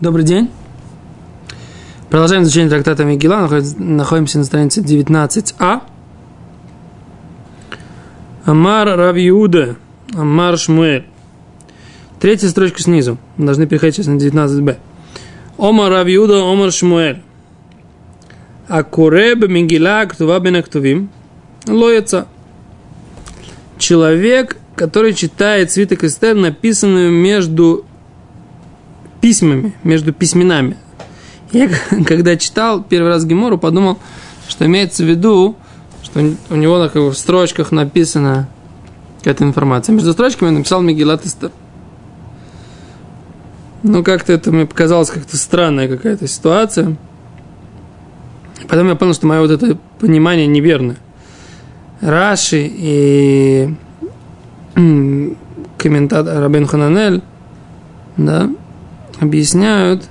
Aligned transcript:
Добрый 0.00 0.24
день. 0.24 0.48
Продолжаем 2.08 2.44
изучение 2.44 2.70
трактата 2.70 3.04
Мегила. 3.04 3.46
Находимся 3.76 4.38
на 4.38 4.44
странице 4.44 4.80
19а. 4.80 5.82
Амар 8.46 8.88
Равиуда. 8.96 9.76
Амар 10.14 10.56
Шмуэль. 10.56 11.04
Третья 12.18 12.48
строчка 12.48 12.82
снизу. 12.82 13.18
Мы 13.36 13.44
должны 13.44 13.66
переходить 13.66 13.96
сейчас 13.96 14.06
на 14.06 14.16
19б. 14.16 14.78
Омар 15.58 15.90
Равиуда, 15.92 16.50
Омар 16.50 16.72
Шмуэль. 16.72 17.20
Акуреб 18.68 19.46
Мегила 19.50 20.06
Ктува 20.06 20.40
Бен 20.40 20.56
Актувим. 20.56 21.10
Человек, 23.76 24.56
который 24.76 25.12
читает 25.12 25.70
свиток 25.70 26.04
Эстер, 26.04 26.36
написанный 26.36 27.10
между 27.10 27.84
письмами, 29.20 29.74
между 29.82 30.12
письменами. 30.12 30.76
Я 31.52 31.68
когда 32.06 32.36
читал 32.36 32.82
первый 32.82 33.08
раз 33.08 33.24
Гемору, 33.24 33.58
подумал, 33.58 33.98
что 34.48 34.66
имеется 34.66 35.04
в 35.04 35.06
виду, 35.06 35.56
что 36.02 36.20
у 36.50 36.56
него 36.56 36.78
как 36.92 37.02
бы, 37.02 37.10
в 37.10 37.18
строчках 37.18 37.72
написана 37.72 38.48
какая-то 39.18 39.44
информация. 39.44 39.94
Между 39.94 40.12
строчками 40.12 40.48
он 40.48 40.54
написал 40.56 40.82
Мегилат 40.82 41.24
Эстер. 41.26 41.50
Ну, 43.82 44.04
как-то 44.04 44.32
это 44.32 44.52
мне 44.52 44.66
показалось 44.66 45.10
как-то 45.10 45.36
странная 45.36 45.88
какая-то 45.88 46.26
ситуация. 46.26 46.96
Потом 48.68 48.88
я 48.88 48.94
понял, 48.94 49.14
что 49.14 49.26
мое 49.26 49.40
вот 49.40 49.50
это 49.50 49.78
понимание 49.98 50.46
неверное. 50.46 50.96
Раши 52.00 52.70
и 52.70 53.74
комментатор 55.78 56.40
Рабин 56.40 56.66
Хананель, 56.66 57.22
да, 58.16 58.50
объясняют, 59.20 60.08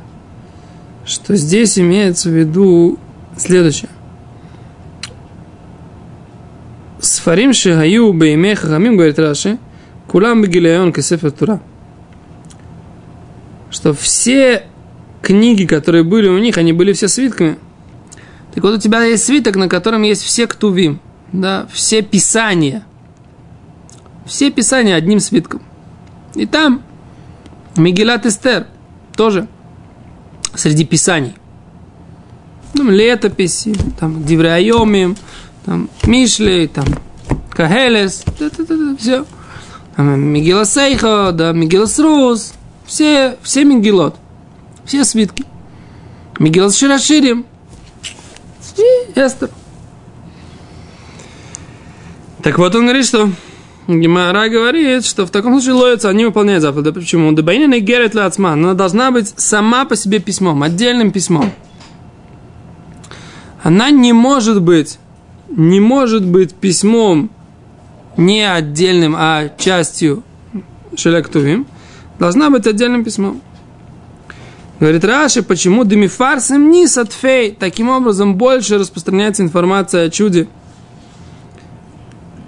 что 1.06 1.36
здесь 1.36 1.78
имеется 1.80 2.30
в 2.30 2.34
виду 2.34 3.00
следующее. 3.36 3.90
Сфарим 7.02 7.54
шигаю 7.54 8.14
бейме 8.14 8.56
хахамим, 8.56 8.96
говорит 8.96 9.18
Раши, 9.20 9.58
кулам 10.08 10.44
бегилеон 10.44 10.94
кесефер 10.94 11.32
тура. 11.32 11.60
Что 13.72 13.94
все 13.94 14.64
книги, 15.22 15.66
которые 15.66 16.04
были 16.04 16.28
у 16.28 16.38
них, 16.38 16.58
они 16.58 16.74
были 16.74 16.94
все 16.94 17.08
свитками. 17.08 17.58
Так 18.54 18.64
вот 18.64 18.76
у 18.76 18.80
тебя 18.80 19.04
есть 19.04 19.26
свиток, 19.26 19.56
на 19.56 19.68
котором 19.68 20.04
есть 20.04 20.24
все 20.24 20.48
ктувим, 20.48 21.00
да, 21.32 21.68
все 21.72 22.02
писания. 22.02 22.84
Все 24.26 24.52
писания 24.52 24.96
одним 24.96 25.20
свитком. 25.20 25.62
И 26.36 26.46
там 26.46 26.84
Мегилат 27.76 28.26
Эстер– 28.28 28.68
тоже 29.20 29.50
среди 30.56 30.86
писаний. 30.86 31.34
Ну, 32.74 32.90
летописи, 32.90 33.76
там, 34.00 34.24
Дивреайомим, 34.24 35.18
там, 35.66 35.90
Мишлей, 36.06 36.70
там, 36.70 36.86
Кахелес, 37.50 38.24
все. 38.98 39.26
Мигила 39.98 40.64
Сейха, 40.64 41.34
да, 41.34 41.52
Мигилас 41.52 42.00
Рус, 42.00 42.54
все, 42.86 43.36
все 43.42 43.66
Мигилот, 43.66 44.16
все 44.86 45.04
свитки. 45.04 45.44
Мигилас 46.40 46.78
Шираширим 46.78 47.46
и 48.78 49.20
Эстер. 49.20 49.50
Так 52.42 52.58
вот 52.58 52.74
он 52.74 52.84
говорит, 52.84 53.06
что 53.06 53.30
Гимара 53.90 54.50
говорит, 54.50 55.04
что 55.04 55.26
в 55.26 55.32
таком 55.32 55.54
случае 55.54 55.74
лоются, 55.74 56.10
они 56.10 56.24
выполняют 56.24 56.62
заповедь. 56.62 56.94
Почему? 56.94 57.32
Дебайна 57.34 57.66
не 57.66 57.80
герет 57.80 58.14
лацман. 58.14 58.64
Она 58.64 58.74
должна 58.76 59.10
быть 59.10 59.34
сама 59.38 59.84
по 59.86 59.96
себе 59.96 60.20
письмом, 60.20 60.62
отдельным 60.62 61.12
письмом. 61.12 61.52
Она 63.64 63.90
не 63.90 64.14
может 64.14 64.62
быть, 64.62 65.00
не 65.50 65.80
может 65.80 66.24
быть 66.24 66.54
письмом 66.54 67.32
не 68.16 68.48
отдельным, 68.48 69.16
а 69.18 69.50
частью 69.58 70.24
шелектувим. 70.96 71.66
Должна 72.20 72.52
быть 72.52 72.68
отдельным 72.68 73.04
письмом. 73.04 73.42
Говорит 74.80 75.04
Раши, 75.04 75.42
почему 75.42 75.84
демифарсим 75.84 76.70
не 76.70 76.86
сатфей. 76.86 77.58
Таким 77.60 77.90
образом 77.90 78.36
больше 78.36 78.78
распространяется 78.78 79.42
информация 79.42 80.06
о 80.06 80.10
чуде– 80.12 80.48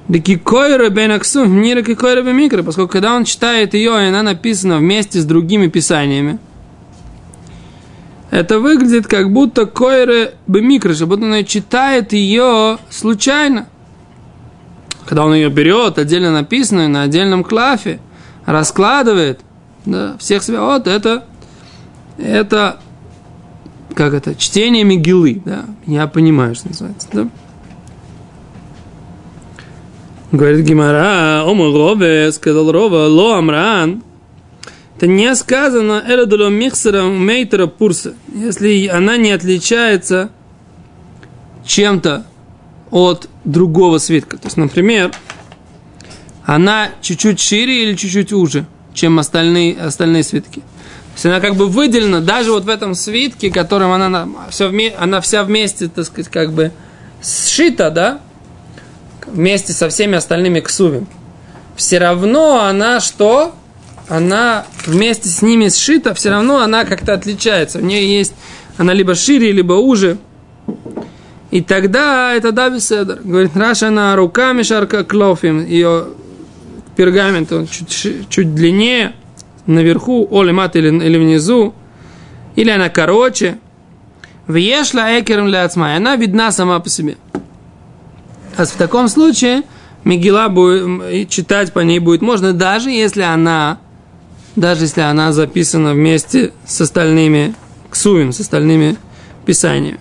Кикойра 0.08 0.90
бен 0.90 1.12
Аксу, 1.12 1.46
мира 1.46 1.84
кикойра 1.84 2.22
микро, 2.22 2.64
поскольку 2.64 2.94
когда 2.94 3.16
он 3.16 3.24
читает 3.24 3.74
ее, 3.74 3.92
и 3.92 4.08
она 4.08 4.24
написана 4.24 4.78
вместе 4.78 5.20
с 5.20 5.26
другими 5.26 5.68
писаниями, 5.68 6.40
это 8.30 8.60
выглядит 8.60 9.08
как 9.08 9.32
будто 9.32 9.66
койре 9.66 10.36
бы 10.48 10.62
микро, 10.62 10.94
что 10.94 11.06
будто 11.06 11.26
он 11.26 11.46
читает 11.46 12.14
ее 12.14 12.78
случайно. 12.90 13.68
Когда 15.06 15.26
он 15.26 15.34
ее 15.34 15.50
берет, 15.50 15.98
отдельно 15.98 16.32
написанную, 16.32 16.90
на 16.90 17.04
отдельном 17.04 17.44
клафе, 17.44 18.00
раскладывает, 18.46 19.42
да, 19.86 20.16
всех 20.18 20.44
себя, 20.44 20.62
вот 20.62 20.88
это, 20.88 21.26
это, 22.18 22.80
как 23.94 24.14
это, 24.14 24.36
чтение 24.36 24.84
Мигилы, 24.86 25.42
да, 25.44 25.66
я 25.86 26.08
понимаю, 26.08 26.56
что 26.56 26.70
называется, 26.70 27.08
да. 27.12 27.28
Говорит 30.32 30.66
Гимара, 30.66 31.44
Ома 31.46 31.66
Рове, 31.66 32.32
сказал 32.32 32.72
Рова, 32.72 33.08
Ло 33.08 33.38
Амран. 33.38 34.02
Это 34.96 35.08
не 35.08 35.36
сказано 35.36 36.02
Эрадуло 36.08 36.48
Михсера 36.48 37.04
Мейтера 37.04 37.68
Пурса. 37.68 38.14
Если 38.34 38.88
она 38.88 39.18
не 39.18 39.32
отличается 39.32 40.30
чем-то 41.66 42.26
от 42.92 43.28
другого 43.44 43.98
свитка. 43.98 44.38
То 44.38 44.48
есть, 44.48 44.56
например, 44.56 45.12
она 46.46 46.90
чуть-чуть 47.02 47.40
шире 47.42 47.84
или 47.84 47.96
чуть-чуть 47.96 48.32
уже, 48.32 48.66
чем 48.94 49.20
остальные, 49.20 49.78
остальные 49.78 50.24
свитки. 50.24 50.60
То 50.60 51.16
есть 51.16 51.26
она 51.26 51.42
как 51.42 51.56
бы 51.56 51.68
выделена 51.68 52.22
даже 52.22 52.52
вот 52.52 52.64
в 52.64 52.70
этом 52.70 52.96
свитке, 52.96 53.52
которым 53.52 53.92
она, 53.92 54.30
все, 54.50 54.72
она 54.98 55.20
вся 55.20 55.44
вместе, 55.44 55.90
так 55.90 56.06
сказать, 56.06 56.32
как 56.32 56.54
бы 56.54 56.72
сшита, 57.22 57.92
да, 57.92 58.22
вместе 59.34 59.74
со 59.74 59.90
всеми 59.90 60.16
остальными 60.18 60.60
ксувим, 60.60 61.08
все 61.76 61.98
равно 61.98 62.64
она 62.64 63.00
что? 63.00 63.54
Она 64.08 64.66
вместе 64.86 65.30
с 65.30 65.42
ними 65.42 65.70
сшита, 65.70 66.14
все 66.14 66.30
равно 66.30 66.60
она 66.60 66.84
как-то 66.84 67.14
отличается. 67.14 67.80
У 67.80 67.82
нее 67.82 68.18
есть, 68.18 68.34
она 68.78 68.94
либо 68.94 69.16
шире, 69.16 69.52
либо 69.52 69.74
уже. 69.74 70.18
И 71.50 71.62
тогда 71.62 72.34
это 72.34 72.52
да 72.52 72.70
беседер. 72.70 73.20
Говорит, 73.24 73.56
Раша 73.56 73.90
она 73.90 74.16
руками 74.16 74.64
шарка 74.64 75.04
клофим. 75.04 75.66
Ее 75.66 76.08
пергамент 76.96 77.52
он 77.52 77.68
чуть, 77.68 78.30
чуть 78.30 78.56
длиннее, 78.56 79.14
наверху, 79.66 80.28
оли 80.32 80.52
мат 80.52 80.76
или, 80.76 80.88
или 80.88 81.18
внизу. 81.18 81.74
Или 82.56 82.70
она 82.70 82.90
короче. 82.90 83.58
Въешла 84.48 85.20
экером 85.20 85.48
для 85.48 85.70
Она 85.74 86.16
видна 86.16 86.52
сама 86.52 86.80
по 86.80 86.90
себе. 86.90 87.18
А 88.58 88.66
в 88.66 88.72
таком 88.72 89.08
случае 89.08 89.64
Мигила 90.04 90.48
будет, 90.50 91.30
читать 91.30 91.74
по 91.74 91.80
ней 91.80 92.00
будет 92.00 92.22
можно, 92.22 92.54
даже 92.54 92.90
если 92.90 93.22
она, 93.22 93.80
даже 94.56 94.86
если 94.86 95.02
она 95.02 95.32
записана 95.32 95.94
вместе 95.94 96.54
с 96.66 96.82
остальными 96.82 97.54
ксувим, 97.90 98.32
с 98.32 98.40
остальными 98.40 98.98
писаниями. 99.46 100.00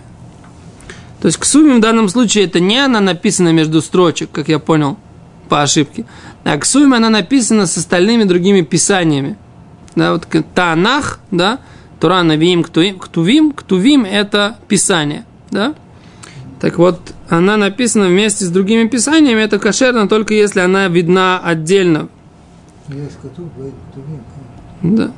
То 1.21 1.27
есть 1.27 1.37
ксувим 1.37 1.77
в 1.77 1.81
данном 1.81 2.09
случае 2.09 2.45
это 2.45 2.59
не 2.59 2.79
она 2.79 2.99
написана 2.99 3.49
между 3.49 3.81
строчек, 3.81 4.31
как 4.31 4.49
я 4.49 4.57
понял, 4.57 4.97
по 5.49 5.61
ошибке. 5.61 6.05
А 6.43 6.57
ксувим 6.57 6.93
она 6.93 7.09
написана 7.09 7.67
с 7.67 7.77
остальными 7.77 8.23
другими 8.23 8.61
писаниями. 8.61 9.37
Да, 9.95 10.13
вот 10.13 10.27
Танах, 10.55 11.19
да, 11.29 11.59
Тура 11.99 12.23
Навиим 12.23 12.63
Ктувим, 12.63 13.51
Ктувим 13.51 14.05
это 14.05 14.57
писание, 14.67 15.25
да. 15.51 15.75
Так 16.61 16.77
вот, 16.77 16.99
она 17.27 17.57
написана 17.57 18.05
вместе 18.05 18.45
с 18.45 18.49
другими 18.49 18.87
писаниями, 18.87 19.41
это 19.41 19.57
кошерно 19.57 20.07
только 20.07 20.35
если 20.35 20.59
она 20.59 20.87
видна 20.89 21.39
отдельно. 21.39 22.07
Да. 24.83 25.11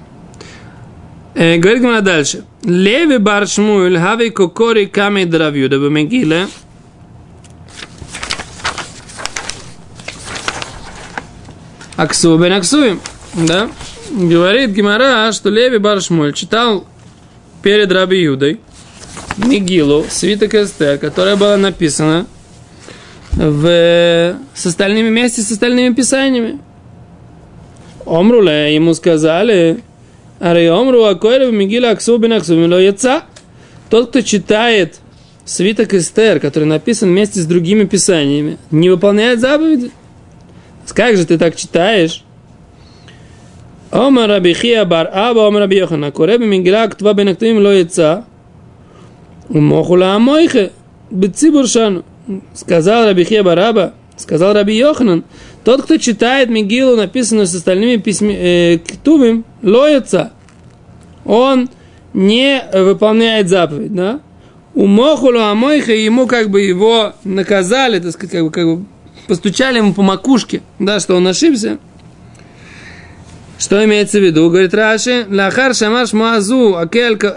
Э, 1.35 1.57
говорит 1.57 1.81
Гмара 1.81 2.01
дальше. 2.01 2.45
Леви 2.63 3.17
бар 3.17 3.45
шмуэль 3.45 3.97
хави 3.97 4.29
кокори 4.29 4.85
ками 4.85 5.25
дравюда 5.25 5.79
бамегиле. 5.79 6.47
Аксу 11.97 12.37
бен 12.37 12.53
Аксуим. 12.53 13.01
Да? 13.33 13.69
Говорит 14.11 14.69
Гимара, 14.69 15.29
что 15.33 15.49
Леви 15.49 15.77
бар 15.77 15.99
шмуэль 15.99 16.33
читал 16.33 16.87
перед 17.61 17.91
Раби 17.91 18.21
Юдой– 18.21 18.61
Мигилу, 19.37 20.05
свиток 20.09 20.53
Эстер, 20.53 20.97
которая 20.97 21.35
была 21.35 21.57
написана 21.57 22.27
в, 23.31 24.35
с 24.53 24.65
остальными 24.65 25.09
вместе 25.09 25.41
с 25.41 25.51
остальными 25.51 25.93
писаниями. 25.93 26.59
Омруле 28.05 28.75
ему 28.75 28.93
сказали, 28.93 29.81
Ариомру 30.39 31.05
Акойрев 31.05 31.51
Мигиля 31.51 31.91
Аксубин 31.91 32.33
Аксубин 32.33 32.71
яйца. 32.73 33.23
Тот, 33.89 34.09
кто 34.09 34.21
читает 34.21 34.99
свиток 35.45 35.93
Эстер, 35.93 36.39
который 36.39 36.65
написан 36.65 37.09
вместе 37.09 37.39
с 37.39 37.45
другими 37.45 37.85
писаниями, 37.85 38.57
не 38.69 38.89
выполняет 38.89 39.39
заповеди. 39.39 39.91
Как 40.93 41.15
же 41.15 41.25
ты 41.25 41.37
так 41.37 41.55
читаешь? 41.55 42.23
Омар 43.89 44.29
Рабихия 44.29 44.85
бар 44.85 45.09
Аба 45.13 45.47
Омар 45.47 45.61
Раби 45.61 45.77
Йохана. 45.77 46.11
Кореби 46.11 46.45
Мигиля 46.45 46.87
Ктва 46.87 47.13
Бен 47.13 47.29
Активим 47.29 47.59
Ло. 47.59 48.25
Умохула 49.49 50.15
Амойхе. 50.15 50.71
Бецибур 51.09 51.67
Шану. 51.67 52.03
Сказал 52.53 53.05
Рабихия 53.05 53.43
Бараба, 53.43 53.93
сказал 54.17 54.53
Раби 54.53 54.75
Йоханан, 54.75 55.25
тот, 55.63 55.83
кто 55.83 55.97
читает 55.97 56.49
Мигилу, 56.49 56.95
написанную 56.95 57.47
с 57.47 57.55
остальными 57.55 57.97
письми, 57.97 58.33
э, 58.33 58.77
ктувим, 58.77 59.43
лоется, 59.61 60.31
он 61.25 61.69
не 62.13 62.63
выполняет 62.73 63.49
заповедь, 63.49 63.93
да? 63.93 64.21
У 64.73 64.87
Мохулу 64.87 65.39
Амойха 65.39 65.93
ему 65.93 66.27
как 66.27 66.49
бы 66.49 66.61
его 66.61 67.13
наказали, 67.23 67.99
так 67.99 68.11
сказать, 68.11 68.31
как 68.31 68.43
бы, 68.43 68.51
как 68.51 68.65
бы 68.65 68.85
постучали 69.27 69.77
ему 69.77 69.93
по 69.93 70.01
макушке, 70.01 70.61
да, 70.79 70.99
что 70.99 71.15
он 71.15 71.27
ошибся. 71.27 71.77
Что 73.63 73.81
имеется 73.85 74.19
в 74.19 74.21
виду? 74.21 74.49
Говорит 74.49 74.73
Раши, 74.73 75.25
лахар 75.29 75.73
шамаш 75.73 76.11
мазу 76.11 76.75
акалька 76.75 77.29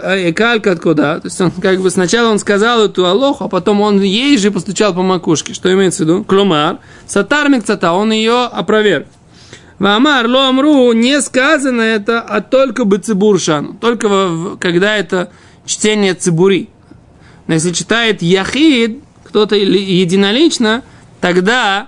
откуда. 0.73 1.21
То 1.21 1.27
есть 1.27 1.39
он 1.39 1.51
как 1.51 1.79
бы 1.79 1.89
сначала 1.89 2.29
он 2.29 2.39
сказал 2.39 2.83
эту 2.83 3.05
алоху, 3.05 3.45
а 3.45 3.47
потом 3.47 3.79
он 3.79 4.01
ей 4.01 4.37
же 4.37 4.51
постучал 4.51 4.93
по 4.93 5.03
макушке. 5.03 5.53
Что 5.53 5.71
имеется 5.71 6.03
в 6.03 6.05
виду? 6.05 6.25
Клумар, 6.25 6.79
сатармик 7.07 7.63
цата, 7.63 7.93
он 7.93 8.11
ее 8.11 8.43
опроверг. 8.43 9.07
Вамар 9.79 10.27
ломру 10.27 10.91
не 10.91 11.21
сказано 11.21 11.81
это, 11.81 12.19
а 12.19 12.41
только 12.41 12.83
бы 12.83 12.97
цибуршан. 12.97 13.77
Только 13.77 14.57
когда 14.59 14.97
это 14.97 15.31
чтение 15.65 16.13
цибури. 16.13 16.67
Но 17.47 17.53
если 17.53 17.71
читает 17.71 18.21
яхид, 18.21 19.01
кто-то 19.23 19.55
единолично, 19.55 20.83
тогда 21.21 21.87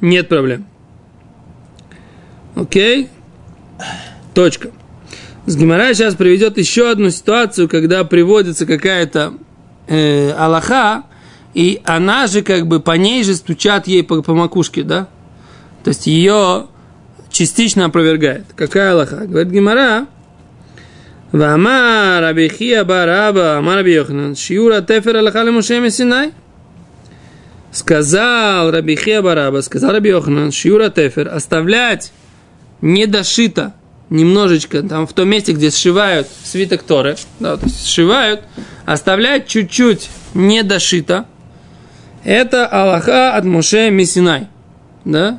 нет 0.00 0.28
проблем. 0.28 0.66
Окей? 2.56 3.10
Точка. 4.34 4.70
С 5.44 5.56
Гимара 5.56 5.94
сейчас 5.94 6.14
приведет 6.14 6.58
еще 6.58 6.90
одну 6.90 7.10
ситуацию, 7.10 7.68
когда 7.68 8.02
приводится 8.02 8.66
какая-то 8.66 9.34
э, 9.86 10.32
Аллаха, 10.32 11.04
и 11.54 11.80
она 11.84 12.26
же 12.26 12.42
как 12.42 12.66
бы 12.66 12.80
по 12.80 12.92
ней 12.92 13.22
же 13.22 13.34
стучат 13.34 13.86
ей 13.86 14.02
по, 14.02 14.22
по 14.22 14.34
макушке, 14.34 14.82
да? 14.82 15.08
То 15.84 15.90
есть 15.90 16.06
ее 16.06 16.66
частично 17.30 17.84
опровергает. 17.84 18.46
Какая 18.56 18.92
Аллаха? 18.92 19.26
Говорит 19.26 19.52
Гимара, 19.52 20.06
Вама 21.32 22.18
Рабихия 22.20 22.84
Бараба, 22.84 23.58
Амар 23.58 23.76
Раби 23.76 23.92
Йоханан, 23.92 24.34
Шиура 24.34 24.80
Тефер 24.80 25.18
Аллаха 25.18 25.42
Лемуше 25.42 25.90
Синай. 25.90 26.32
Сказал 27.70 28.70
Рабихия 28.70 29.20
Бараба, 29.20 29.60
сказал 29.60 29.92
Раби 29.92 30.08
Йоханан, 30.08 30.50
Шиура 30.50 30.88
Тефер, 30.88 31.28
оставлять 31.28 32.12
не 32.80 33.06
дошито 33.06 33.74
немножечко, 34.10 34.82
там 34.82 35.06
в 35.06 35.12
том 35.12 35.28
месте, 35.28 35.52
где 35.52 35.70
сшивают 35.70 36.28
свиток 36.44 36.82
Торы, 36.82 37.16
да, 37.40 37.56
то 37.56 37.64
есть 37.64 37.86
сшивают, 37.86 38.42
оставлять 38.84 39.48
чуть-чуть 39.48 40.08
не 40.34 40.62
дошито, 40.62 41.26
это 42.26 42.66
Аллаха 42.66 43.36
от 43.36 43.44
Моше 43.44 43.88
Мессинай. 43.90 44.48
Да? 45.04 45.38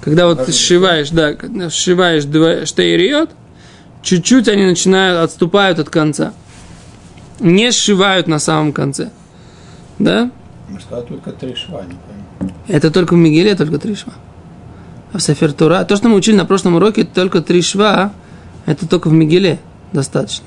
Когда 0.00 0.26
вот 0.26 0.52
сшиваешь, 0.52 1.10
да, 1.10 1.36
сшиваешь 1.70 2.24
штейриот, 2.68 3.30
чуть-чуть 4.02 4.48
они 4.48 4.64
начинают, 4.64 5.20
отступают 5.20 5.78
от 5.78 5.90
конца. 5.90 6.32
Не 7.38 7.70
сшивают 7.70 8.26
на 8.26 8.40
самом 8.40 8.72
конце. 8.72 9.10
Да? 10.00 10.30
Мы 10.68 10.80
сказали 10.80 11.06
только 11.06 11.30
три 11.30 11.54
шва, 11.54 11.82
не 11.82 11.94
понимаю. 11.94 12.54
Это 12.66 12.90
только 12.90 13.14
в 13.14 13.16
Мигеле, 13.16 13.54
только 13.54 13.78
три 13.78 13.94
шва. 13.94 14.12
А 14.12 14.27
в 15.12 15.20
Сефер 15.20 15.52
Тура, 15.52 15.84
то, 15.84 15.96
что 15.96 16.08
мы 16.08 16.16
учили 16.16 16.36
на 16.36 16.44
прошлом 16.44 16.76
уроке, 16.76 17.04
только 17.04 17.40
три 17.40 17.62
шва, 17.62 18.12
это 18.66 18.86
только 18.86 19.08
в 19.08 19.12
Мигеле 19.12 19.58
достаточно. 19.92 20.46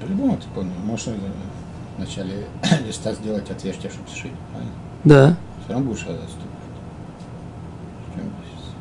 По-любому, 0.00 0.36
типа, 0.36 0.62
можно 0.84 1.12
вначале 1.96 2.46
листа 2.86 3.12
сделать 3.14 3.50
отверстие, 3.50 3.90
чтобы 3.90 4.08
сшить, 4.08 4.32
правильно? 4.50 4.72
Да. 5.04 5.36
Все 5.64 5.72
равно 5.72 5.90
будешь 5.90 6.02
отступать. 6.02 6.46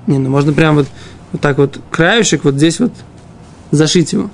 Не, 0.08 0.20
ну 0.20 0.30
можно 0.30 0.54
прям 0.54 0.76
вот, 0.76 0.88
вот 1.32 1.42
так 1.42 1.58
вот 1.58 1.80
краешек 1.90 2.44
вот 2.44 2.56
здесь 2.56 2.80
вот 2.80 2.92
зашить 3.72 4.14
его. 4.14 4.30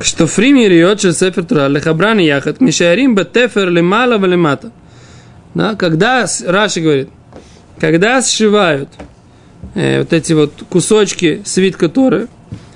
Что 0.00 0.26
фрими 0.26 0.66
риот 0.66 1.00
сефер 1.00 1.44
тура 1.44 1.68
лехабрани 1.68 2.22
яхат 2.22 2.60
мишарим 2.60 3.14
бетефер 3.14 3.68
лемала 3.68 4.18
велемата. 4.18 4.70
Да, 5.56 5.74
когда, 5.74 6.26
Раши 6.46 6.82
говорит, 6.82 7.08
когда 7.80 8.20
сшивают 8.20 8.90
э, 9.74 10.00
вот 10.00 10.12
эти 10.12 10.34
вот 10.34 10.52
кусочки 10.68 11.40
свитка 11.46 11.88
Торы, 11.88 12.28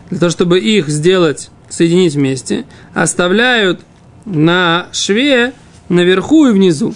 для 0.09 0.19
того, 0.19 0.31
чтобы 0.31 0.61
их 0.61 0.89
сделать, 0.89 1.51
соединить 1.69 2.15
вместе, 2.15 2.65
оставляют 2.95 3.83
на 4.25 4.87
шве 4.93 5.53
наверху 5.91 6.47
и 6.47 6.53
внизу. 6.53 6.95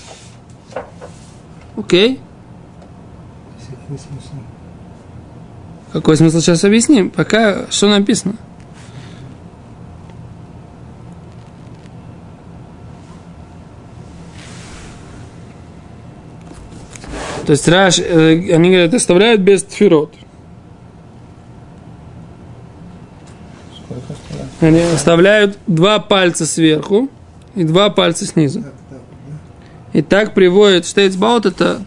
Окей? 1.76 2.18
Какой 5.92 6.16
смысл 6.16 6.40
сейчас 6.40 6.64
объясним? 6.64 7.10
Пока 7.10 7.70
что 7.70 7.90
написано? 7.90 8.36
То 17.46 17.52
есть 17.52 17.68
Раш, 17.68 17.98
э, 17.98 18.54
они 18.54 18.70
говорят, 18.70 18.94
оставляют 18.94 19.40
без 19.40 19.62
тфирот. 19.64 20.12
Они 24.60 24.80
оставляют 24.80 25.58
два 25.66 25.98
пальца 25.98 26.46
сверху 26.46 27.10
и 27.54 27.64
два 27.64 27.90
пальца 27.90 28.24
снизу. 28.24 28.64
И 29.92 30.02
так 30.02 30.34
приводит 30.34 30.86
штейцбаут, 30.86 31.46
это, 31.46 31.82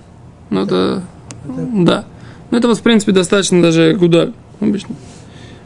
ну, 0.49 0.63
это, 0.63 1.03
да. 1.45 2.05
Ну, 2.51 2.57
это, 2.57 2.67
вот, 2.67 2.77
в 2.77 2.81
принципе, 2.81 3.11
достаточно 3.11 3.61
даже 3.61 3.95
гудаль, 3.95 4.33
обычно. 4.59 4.95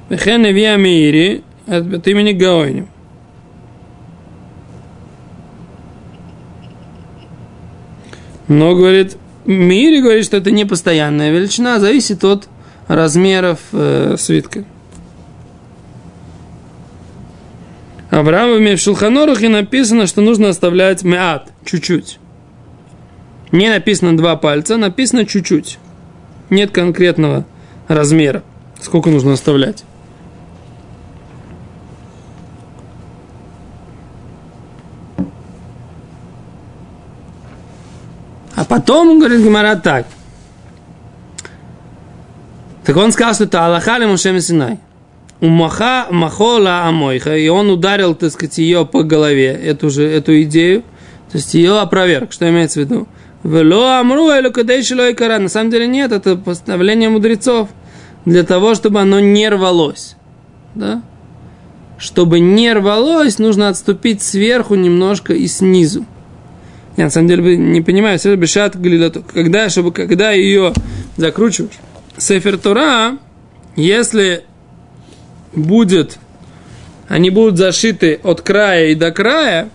Вехен 0.09 0.43
виа 0.45 0.77
мири, 0.77 1.43
от 1.67 2.07
имени 2.07 2.31
Гаойни. 2.31 2.87
Но, 8.47 8.75
говорит, 8.75 9.17
Мири 9.45 10.01
говорит, 10.01 10.25
что 10.25 10.37
это 10.37 10.51
не 10.51 10.65
постоянная 10.65 11.31
величина, 11.31 11.79
зависит 11.79 12.23
от 12.23 12.47
размеров 12.87 13.59
э, 13.71 14.15
свитка. 14.17 14.65
Авраамове 18.09 18.75
в 18.75 18.79
Шулханорухе 18.79 19.47
написано, 19.47 20.05
что 20.05 20.21
нужно 20.21 20.49
оставлять 20.49 21.03
меат, 21.03 21.49
чуть-чуть. 21.63 22.19
Не 23.51 23.69
написано 23.69 24.17
два 24.17 24.35
пальца, 24.35 24.77
написано 24.77 25.25
чуть-чуть. 25.25 25.77
Нет 26.49 26.71
конкретного 26.71 27.45
размера, 27.87 28.43
сколько 28.81 29.09
нужно 29.09 29.33
оставлять. 29.33 29.85
Потом, 38.71 39.19
говорит 39.19 39.41
Гимара, 39.41 39.75
так. 39.75 40.05
Так 42.85 42.95
он 42.95 43.11
сказал, 43.11 43.33
что 43.33 43.43
это 43.43 43.65
Аллаха 43.65 43.97
ли 43.97 44.05
Моше 44.05 44.39
Синай. 44.39 44.79
У 45.41 45.47
Маха 45.47 46.07
Махола 46.09 46.83
Амойха, 46.85 47.35
и 47.35 47.49
он 47.49 47.69
ударил, 47.69 48.15
так 48.15 48.31
сказать, 48.31 48.59
ее 48.59 48.85
по 48.85 49.03
голове, 49.03 49.47
эту 49.47 49.89
же, 49.89 50.03
эту 50.03 50.41
идею, 50.43 50.83
то 51.31 51.37
есть 51.37 51.53
ее 51.53 51.79
опроверг. 51.79 52.31
Что 52.31 52.49
имеется 52.49 52.79
в 52.79 52.83
виду? 52.83 53.07
Вело 53.43 53.99
Амру 53.99 54.29
и 54.29 54.41
На 54.41 55.49
самом 55.49 55.69
деле 55.69 55.87
нет, 55.87 56.13
это 56.13 56.37
постановление 56.37 57.09
мудрецов 57.09 57.67
для 58.23 58.43
того, 58.43 58.73
чтобы 58.75 59.01
оно 59.01 59.19
не 59.19 59.49
рвалось. 59.49 60.15
Да? 60.75 61.01
Чтобы 61.97 62.39
не 62.39 62.71
рвалось, 62.71 63.37
нужно 63.37 63.67
отступить 63.67 64.21
сверху 64.21 64.75
немножко 64.75 65.33
и 65.33 65.47
снизу. 65.47 66.05
Я 66.97 67.05
на 67.05 67.09
самом 67.09 67.27
деле 67.27 67.57
не 67.57 67.81
понимаю, 67.81 68.19
все 68.19 68.35
бешат 68.35 68.75
когда, 69.33 69.69
чтобы, 69.69 69.91
когда 69.91 70.31
ее 70.31 70.73
закручиваешь. 71.17 71.79
Сефер 72.17 72.57
Тора, 72.57 73.17
если 73.75 74.43
будет, 75.53 76.19
они 77.07 77.29
будут 77.29 77.57
зашиты 77.57 78.19
от 78.23 78.41
края 78.41 78.89
и 78.89 78.95
до 78.95 79.11
края, 79.11 79.69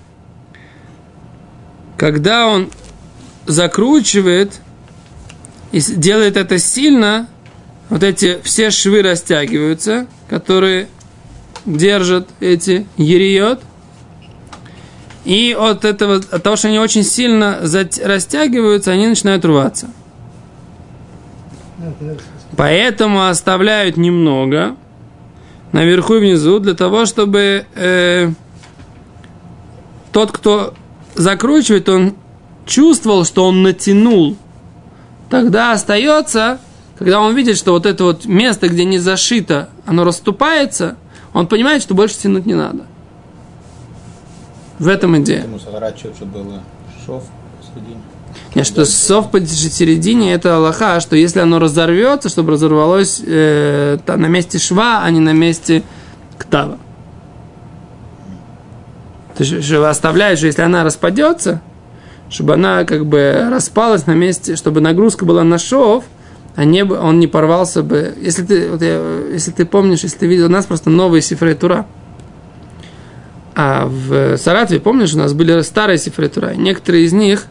когда 1.97 2.47
он 2.47 2.71
закручивает, 3.47 4.61
и 5.73 5.81
делает 5.81 6.37
это 6.37 6.59
сильно, 6.59 7.29
вот 7.89 8.03
эти 8.03 8.39
все 8.43 8.71
швы 8.71 9.03
растягиваются, 9.03 10.07
которые 10.29 10.89
держат 11.65 12.29
эти 12.41 12.87
ериот. 12.97 13.63
И 15.27 15.57
от 15.59 15.85
этого, 15.85 16.23
от 16.31 16.43
того, 16.45 16.55
что 16.55 16.69
они 16.69 16.79
очень 16.79 17.03
сильно 17.03 17.59
растягиваются, 17.61 18.93
они 18.93 19.09
начинают 19.09 19.45
рваться. 19.45 19.89
Поэтому 22.57 23.27
оставляют 23.27 23.97
немного 23.97 24.77
наверху 25.73 26.15
и 26.15 26.21
внизу 26.21 26.61
для 26.61 26.75
того, 26.75 27.07
чтобы 27.07 27.67
э, 27.75 28.31
тот, 30.13 30.31
кто 30.31 30.75
закручивает, 31.17 31.89
он 31.89 32.15
чувствовал, 32.65 33.25
что 33.25 33.47
он 33.47 33.65
натянул. 33.65 34.37
Тогда 35.29 35.73
остается, 35.73 36.61
когда 36.97 37.21
он 37.21 37.35
видит, 37.35 37.57
что 37.57 37.73
вот 37.73 37.85
это 37.85 38.05
вот 38.05 38.27
место, 38.27 38.69
где 38.69 38.85
не 38.85 39.01
зашито, 39.01 39.71
оно 39.87 40.05
расступается, 40.05 40.97
он 41.35 41.49
понимает, 41.49 41.83
что 41.83 41.95
больше 41.95 42.17
тянуть 42.17 42.47
не 42.47 42.55
надо. 42.55 42.87
В 44.79 44.89
этом 44.89 45.17
идея. 45.19 45.45
Ему 45.45 45.59
заворачивать, 45.59 46.17
чтобы 46.17 46.43
было 46.43 46.61
шов 47.05 47.25
посередине. 47.61 48.01
Нет, 48.55 48.67
что 48.67 48.85
сов 48.85 49.31
по 49.31 49.41
середине 49.41 50.35
это 50.35 50.57
Аллаха, 50.57 51.01
что 51.01 51.17
если 51.17 51.41
оно 51.41 51.59
разорвется, 51.59 52.29
чтобы 52.29 52.53
разорвалось 52.53 53.23
э, 53.25 53.99
та- 54.05 54.17
на 54.17 54.27
месте 54.27 54.59
шва, 54.59 55.03
а 55.03 55.11
не 55.11 55.21
на 55.21 55.33
месте 55.33 55.83
ктава. 56.39 56.79
То 59.37 59.45
есть, 59.45 59.65
что 59.65 59.89
оставляешь, 59.89 60.41
если 60.41 60.63
она 60.63 60.85
распадется, 60.85 61.61
чтобы 62.31 62.55
она 62.55 62.85
как 62.85 63.07
бы 63.07 63.49
распалась 63.51 64.07
на 64.07 64.13
месте, 64.13 64.57
чтобы 64.57 64.81
нагрузка 64.81 65.25
была 65.25 65.45
на 65.45 65.59
шов, 65.59 66.05
а 66.57 66.65
не, 66.65 66.83
он 66.83 67.21
не 67.21 67.27
порвался 67.27 67.83
бы. 67.83 68.15
Если 68.21 68.45
ты, 68.45 68.71
вот 68.71 68.81
я, 68.81 68.99
если 69.33 69.51
ты 69.51 69.67
помнишь, 69.67 70.03
если 70.03 70.19
ты 70.19 70.27
видел, 70.27 70.47
у 70.47 70.51
нас 70.51 70.65
просто 70.65 70.89
новые 70.89 71.21
сифрей 71.21 71.55
Тура. 71.55 71.87
А 73.59 73.87
в 73.87 74.37
Саратове, 74.37 74.81
помнишь, 74.81 75.15
у 75.15 75.19
нас 75.19 75.33
были 75.33 75.63
старые 75.63 75.97
сифрей 75.97 76.29
Тура. 76.29 76.53
и 76.53 76.59
Некоторые 76.59 77.05
из 77.07 77.15
них, 77.15 77.47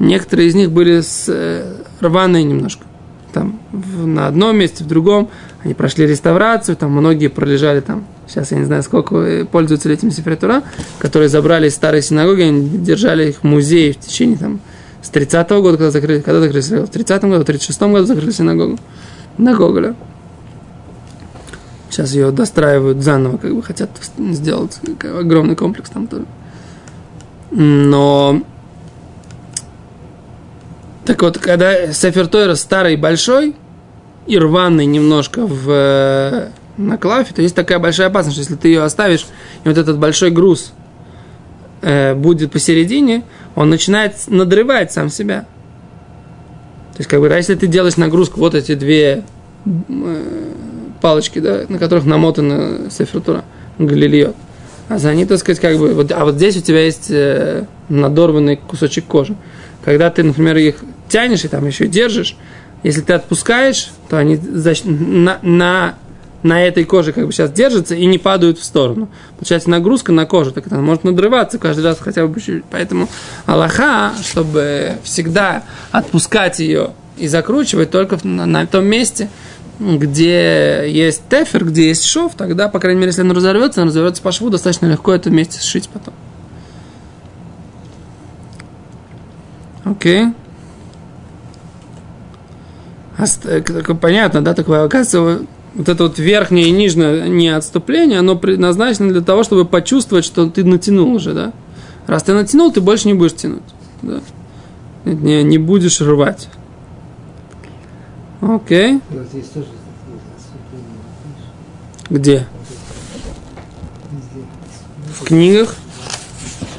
некоторые 0.00 0.48
из 0.48 0.56
них 0.56 0.72
были 0.72 1.00
с, 1.00 1.26
э, 1.28 1.76
рваные 2.00 2.42
немножко. 2.42 2.84
Там 3.32 3.60
в- 3.70 4.04
на 4.04 4.26
одном 4.26 4.56
месте, 4.58 4.82
в 4.82 4.88
другом. 4.88 5.30
Они 5.62 5.74
прошли 5.74 6.06
реставрацию, 6.08 6.74
там 6.76 6.90
многие 6.90 7.28
пролежали 7.28 7.80
там, 7.80 8.04
сейчас 8.26 8.50
я 8.50 8.58
не 8.58 8.64
знаю, 8.64 8.82
сколько 8.82 9.14
э, 9.16 9.44
пользуются 9.44 9.88
этим 9.92 10.10
сифрей 10.10 10.36
Тура, 10.36 10.64
которые 10.98 11.28
забрали 11.28 11.68
из 11.68 11.74
старой 11.76 12.02
синагоги, 12.02 12.42
они 12.42 12.68
держали 12.78 13.28
их 13.28 13.36
в 13.36 13.44
музее 13.44 13.92
в 13.92 13.98
течение 14.00 14.36
там 14.38 14.60
с 15.02 15.10
30-го 15.10 15.62
года, 15.62 15.76
когда 15.78 15.90
закрыли, 15.92 16.20
когда 16.20 16.40
закрыли? 16.40 16.62
В 16.84 16.90
30-м 16.90 17.30
году, 17.30 17.44
в 17.44 17.48
36-м 17.48 17.92
году 17.92 18.06
закрыли 18.06 18.32
синагогу 18.32 18.78
на 19.38 19.54
Гоголя. 19.54 19.94
Сейчас 21.92 22.12
ее 22.14 22.30
достраивают 22.30 23.02
заново, 23.02 23.36
как 23.36 23.54
бы 23.54 23.62
хотят 23.62 23.90
сделать 24.16 24.80
огромный 25.02 25.54
комплекс 25.54 25.90
там 25.90 26.06
тоже. 26.06 26.24
Но 27.50 28.40
так 31.04 31.20
вот, 31.20 31.36
когда 31.36 31.92
Сефер 31.92 32.28
Тойра 32.28 32.54
старый 32.54 32.96
большой 32.96 33.54
и 34.26 34.38
рваный 34.38 34.86
немножко 34.86 35.46
в, 35.46 35.68
э, 35.68 36.48
на 36.78 36.96
клаве, 36.96 37.26
то 37.34 37.42
есть 37.42 37.54
такая 37.54 37.78
большая 37.78 38.06
опасность, 38.06 38.36
что 38.36 38.40
если 38.40 38.54
ты 38.54 38.68
ее 38.68 38.84
оставишь, 38.84 39.26
и 39.62 39.68
вот 39.68 39.76
этот 39.76 39.98
большой 39.98 40.30
груз 40.30 40.72
э, 41.82 42.14
будет 42.14 42.52
посередине, 42.52 43.22
он 43.54 43.68
начинает 43.68 44.14
надрывать 44.28 44.92
сам 44.92 45.10
себя. 45.10 45.40
То 46.92 47.00
есть, 47.00 47.10
как 47.10 47.20
бы, 47.20 47.28
а 47.28 47.36
если 47.36 47.54
ты 47.54 47.66
делаешь 47.66 47.98
нагрузку, 47.98 48.40
вот 48.40 48.54
эти 48.54 48.74
две 48.74 49.24
э, 49.66 50.52
палочки, 51.02 51.40
да, 51.40 51.64
на 51.68 51.78
которых 51.78 52.06
намотана 52.06 52.90
сефертура, 52.90 53.44
галилеот. 53.78 54.36
А 54.88 54.98
за 54.98 55.10
они, 55.10 55.26
так 55.26 55.38
сказать, 55.38 55.60
как 55.60 55.76
бы, 55.78 55.92
вот, 55.92 56.12
а 56.12 56.24
вот 56.24 56.36
здесь 56.36 56.56
у 56.56 56.60
тебя 56.60 56.84
есть 56.84 57.10
э, 57.10 57.66
надорванный 57.88 58.56
кусочек 58.56 59.04
кожи. 59.04 59.36
Когда 59.84 60.10
ты, 60.10 60.22
например, 60.22 60.56
их 60.56 60.76
тянешь 61.08 61.44
и 61.44 61.48
там 61.48 61.66
еще 61.66 61.86
держишь, 61.86 62.36
если 62.82 63.00
ты 63.00 63.12
отпускаешь, 63.12 63.90
то 64.08 64.18
они 64.18 64.36
защ- 64.36 64.88
на, 64.88 65.38
на, 65.42 65.94
на 66.42 66.62
этой 66.62 66.84
коже 66.84 67.12
как 67.12 67.26
бы 67.26 67.32
сейчас 67.32 67.52
держатся 67.52 67.94
и 67.94 68.06
не 68.06 68.18
падают 68.18 68.58
в 68.58 68.64
сторону. 68.64 69.08
Получается 69.38 69.70
нагрузка 69.70 70.12
на 70.12 70.26
кожу, 70.26 70.52
так 70.52 70.64
она 70.70 70.82
может 70.82 71.04
надрываться 71.04 71.58
каждый 71.58 71.84
раз 71.84 71.98
хотя 72.00 72.26
бы 72.26 72.34
чуть-чуть. 72.40 72.64
Поэтому 72.70 73.08
Аллаха, 73.46 74.12
чтобы 74.22 74.94
всегда 75.04 75.62
отпускать 75.90 76.58
ее 76.58 76.90
и 77.16 77.28
закручивать 77.28 77.90
только 77.90 78.18
на, 78.24 78.46
на 78.46 78.66
том 78.66 78.84
месте, 78.84 79.28
где 79.78 80.84
есть 80.86 81.22
тефер, 81.28 81.64
где 81.64 81.88
есть 81.88 82.04
шов, 82.04 82.34
тогда, 82.36 82.68
по 82.68 82.78
крайней 82.78 83.00
мере, 83.00 83.10
если 83.10 83.22
он 83.22 83.32
разорвется, 83.32 83.82
он 83.82 83.88
разорвется 83.88 84.22
по 84.22 84.32
шву, 84.32 84.50
достаточно 84.50 84.86
легко 84.86 85.12
это 85.12 85.30
вместе 85.30 85.60
сшить 85.60 85.88
потом. 85.88 86.14
Окей. 89.84 90.26
С- 93.18 93.40
э, 93.44 93.62
понятно, 94.00 94.42
да, 94.42 94.54
такое, 94.54 94.84
оказывается, 94.84 95.46
вот 95.74 95.88
это 95.88 96.04
вот 96.04 96.18
верхнее 96.18 96.68
и 96.68 96.70
нижнее 96.70 97.28
не 97.28 97.48
отступление, 97.48 98.18
оно 98.18 98.36
предназначено 98.36 99.12
для 99.12 99.22
того, 99.22 99.42
чтобы 99.42 99.64
почувствовать, 99.64 100.24
что 100.24 100.48
ты 100.48 100.64
натянул 100.64 101.12
уже, 101.14 101.32
да. 101.32 101.52
Раз 102.06 102.24
ты 102.24 102.34
натянул, 102.34 102.72
ты 102.72 102.80
больше 102.80 103.08
не 103.08 103.14
будешь 103.14 103.34
тянуть, 103.34 103.62
да. 104.02 104.20
Не, 105.04 105.42
не 105.42 105.58
будешь 105.58 106.00
рвать. 106.00 106.48
Окей. 108.42 109.00
Где? 112.10 112.46
В 115.14 115.24
книгах? 115.24 115.76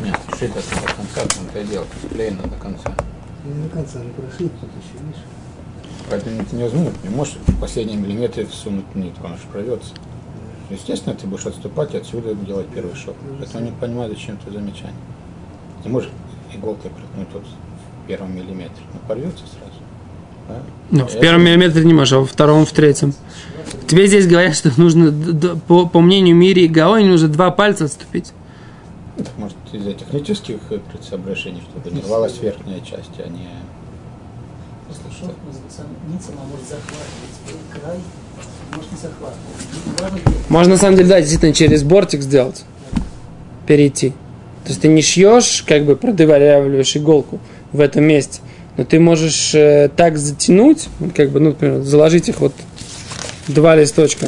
Нет, 0.04 0.20
это 0.42 0.54
до 0.56 0.94
конца, 0.94 1.36
там 1.36 1.46
то 1.54 1.60
и 1.60 1.64
дело. 1.64 1.86
Клеено 2.10 2.44
до 2.44 2.58
конца. 2.58 2.94
Не 3.46 3.64
до 3.64 3.70
конца 3.70 4.00
не 4.00 4.10
прошли, 4.10 4.50
тут 4.50 4.70
еще, 4.72 5.04
видишь. 5.06 5.22
Поэтому 6.10 6.42
это 6.42 6.54
невозможно. 6.54 6.92
Не 7.04 7.10
можешь 7.16 7.36
в 7.48 7.60
последние 7.62 7.98
миллиметры 7.98 8.46
всунуть 8.46 8.94
нитку, 8.94 9.26
она 9.26 9.38
же 9.38 9.44
прорвется. 9.50 9.94
Естественно, 10.70 11.16
ты 11.16 11.28
будешь 11.28 11.46
отступать 11.46 11.94
и 11.94 11.98
отсюда 11.98 12.36
делать 12.36 12.68
первый 12.68 12.96
шаг. 12.96 13.16
Поэтому 13.40 13.64
не 13.64 13.72
понимаю, 13.72 14.10
зачем 14.10 14.36
это 14.36 14.52
замечание. 14.52 15.00
Не 15.86 15.90
можешь 15.90 16.10
иголкой 16.54 16.92
проткнуть 16.92 17.30
вот 17.34 17.44
в 17.46 18.08
первом 18.08 18.36
миллиметре. 18.36 18.84
Ну, 18.94 19.00
порвется 19.08 19.46
сразу. 19.48 19.73
Ну, 20.92 21.08
в 21.08 21.20
первом 21.20 21.44
миллиметре 21.44 21.84
не 21.84 21.94
можешь, 21.94 22.14
а 22.14 22.20
во 22.20 22.26
втором, 22.26 22.66
в 22.66 22.72
третьем. 22.72 23.14
Тебе 23.88 24.08
здесь 24.08 24.28
говорят, 24.28 24.56
что 24.56 24.72
нужно, 24.78 25.12
по, 25.68 25.88
по 25.88 26.02
мнению 26.02 26.36
Мири 26.36 26.62
и 26.62 26.68
Гаони, 26.68 27.08
нужно 27.08 27.28
два 27.30 27.52
пальца 27.52 27.86
отступить. 27.86 28.32
Это 29.18 29.30
может 29.38 29.58
из-за 29.72 29.94
технических 29.94 30.58
соображений, 31.08 31.62
чтобы 31.62 31.96
не 31.96 32.02
рвалась 32.02 32.40
верхняя 32.42 32.80
часть, 32.80 33.12
а 33.18 33.28
не... 33.28 33.48
Если 34.90 35.20
шов 35.20 35.32
называется 35.46 35.84
ницем, 36.12 36.36
может 36.52 36.68
захватывать 36.68 37.72
край, 37.72 38.00
может 38.76 38.92
не 38.92 38.98
захватывать. 38.98 39.98
Главное, 39.98 40.22
где 40.22 40.34
Можно, 40.50 40.74
на 40.74 40.80
самом 40.80 40.98
деле, 40.98 41.10
да, 41.10 41.22
действительно, 41.22 41.54
через 41.54 41.84
бортик 41.84 42.22
сделать. 42.22 42.64
Перейти. 43.68 44.12
То 44.64 44.70
есть 44.70 44.82
ты 44.82 44.88
не 44.88 45.02
шьешь, 45.02 45.64
как 45.68 45.86
бы 45.86 45.96
продырявливаешь 45.96 46.96
иголку 46.96 47.40
в 47.72 47.80
этом 47.80 48.04
месте, 48.06 48.42
но 48.78 48.86
ты 48.86 49.00
можешь 49.00 49.54
э, 49.54 49.90
так 49.96 50.18
затянуть, 50.18 50.88
как 51.16 51.30
бы, 51.30 51.40
ну, 51.40 51.50
например, 51.50 51.82
заложить 51.82 52.30
их 52.30 52.40
вот 52.40 52.54
два 53.48 53.76
листочка. 53.76 54.28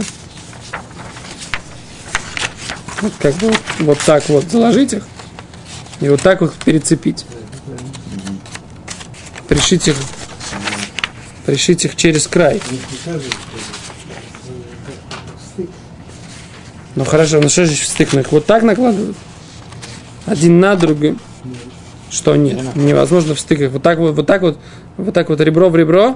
Вот 3.02 3.14
как 3.20 3.36
бы 3.36 3.54
вот, 3.80 4.00
так 4.06 4.28
вот 4.30 4.46
заложить 4.46 4.94
их 4.94 5.04
и 6.02 6.10
вот 6.10 6.22
так 6.22 6.42
вот 6.42 6.54
перецепить. 6.54 7.26
Пришить 9.48 9.88
их, 9.88 9.96
пришить 11.46 11.86
их 11.86 11.96
через 11.96 12.28
край. 12.28 12.62
Ну 16.96 17.04
хорошо, 17.04 17.42
ну 17.42 17.50
что 17.50 17.66
же 17.66 17.76
стык 17.76 18.14
на 18.14 18.20
их 18.20 18.32
вот 18.32 18.46
так 18.46 18.64
накладывают? 18.64 19.18
Один 20.26 20.60
на 20.60 20.76
другой. 20.76 21.18
Что 22.16 22.36
нет? 22.38 22.76
Невозможно 22.76 23.36
в 23.36 23.40
стыках. 23.42 23.72
Вот 23.72 23.84
так 23.84 24.00
вот, 24.00 24.16
вот 24.16 24.26
так 24.26 24.42
вот, 24.42 24.58
вот 24.96 25.14
так 25.14 25.28
вот 25.30 25.42
ребро 25.42 25.70
в 25.70 25.76
ребро? 25.76 26.16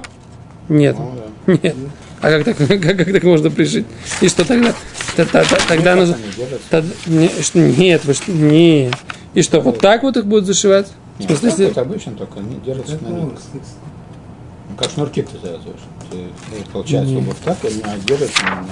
Нет. 0.70 0.96
Ну, 0.98 1.12
да. 1.46 1.58
Нет. 1.62 1.76
А 2.22 2.30
как 2.30 2.44
так, 2.44 2.56
как, 2.82 2.96
как 2.96 3.12
так 3.12 3.22
можно 3.22 3.50
пришить? 3.50 3.86
И 4.22 4.28
что 4.28 4.46
тогда? 4.46 4.72
Т- 5.16 5.26
т- 5.26 5.44
т- 5.44 5.58
Тогда 5.68 5.96
нужно... 5.96 6.14
Они 6.14 7.28
держатся. 7.28 7.58
Нет, 7.58 8.04
вы 8.06 8.14
что? 8.14 8.32
Нет. 8.32 8.94
И 9.34 9.42
что, 9.42 9.60
вот 9.60 9.78
так 9.80 10.02
вот 10.02 10.16
их 10.16 10.24
будут 10.26 10.46
зашивать? 10.46 10.86
В 11.18 11.20
Нет, 11.20 11.38
смысле, 11.38 11.50
так 11.50 11.58
если- 11.76 11.80
обычно 11.80 12.12
только 12.12 12.40
они 12.40 12.56
держатся 12.64 12.98
на 13.02 13.08
них. 13.08 13.24
Ну, 13.54 14.76
как 14.78 14.90
шнурки 14.90 15.20
ты 15.22 15.38
завязываешь. 15.38 15.80
Ты, 16.10 16.16
ну, 16.16 16.56
получается, 16.72 17.14
обувь 17.14 17.36
так, 17.44 17.58
и 17.64 17.82
она 17.82 17.96
держится 18.06 18.42
на, 18.42 18.66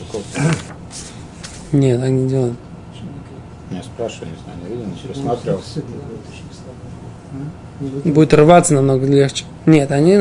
рукавицы. 0.00 0.40
Нет, 1.72 2.00
так 2.00 2.10
не 2.10 2.28
делают. 2.30 2.56
Я 3.70 3.82
спрашиваю, 3.82 4.30
не 4.30 4.36
знаю, 4.44 4.58
не 4.62 4.76
видел, 4.76 4.86
не 5.02 5.08
рассматривал. 5.08 5.60
Будет 7.80 8.32
рваться 8.34 8.74
намного 8.74 9.06
легче. 9.06 9.44
Нет, 9.66 9.90
они, 9.90 10.16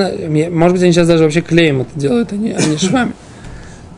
может 0.50 0.74
быть, 0.74 0.84
они 0.84 0.92
сейчас 0.92 1.08
даже 1.08 1.24
вообще 1.24 1.42
клеем 1.42 1.82
это 1.82 1.98
делают, 1.98 2.34
они, 2.34 2.52
они 2.52 2.78
швами. 2.78 3.14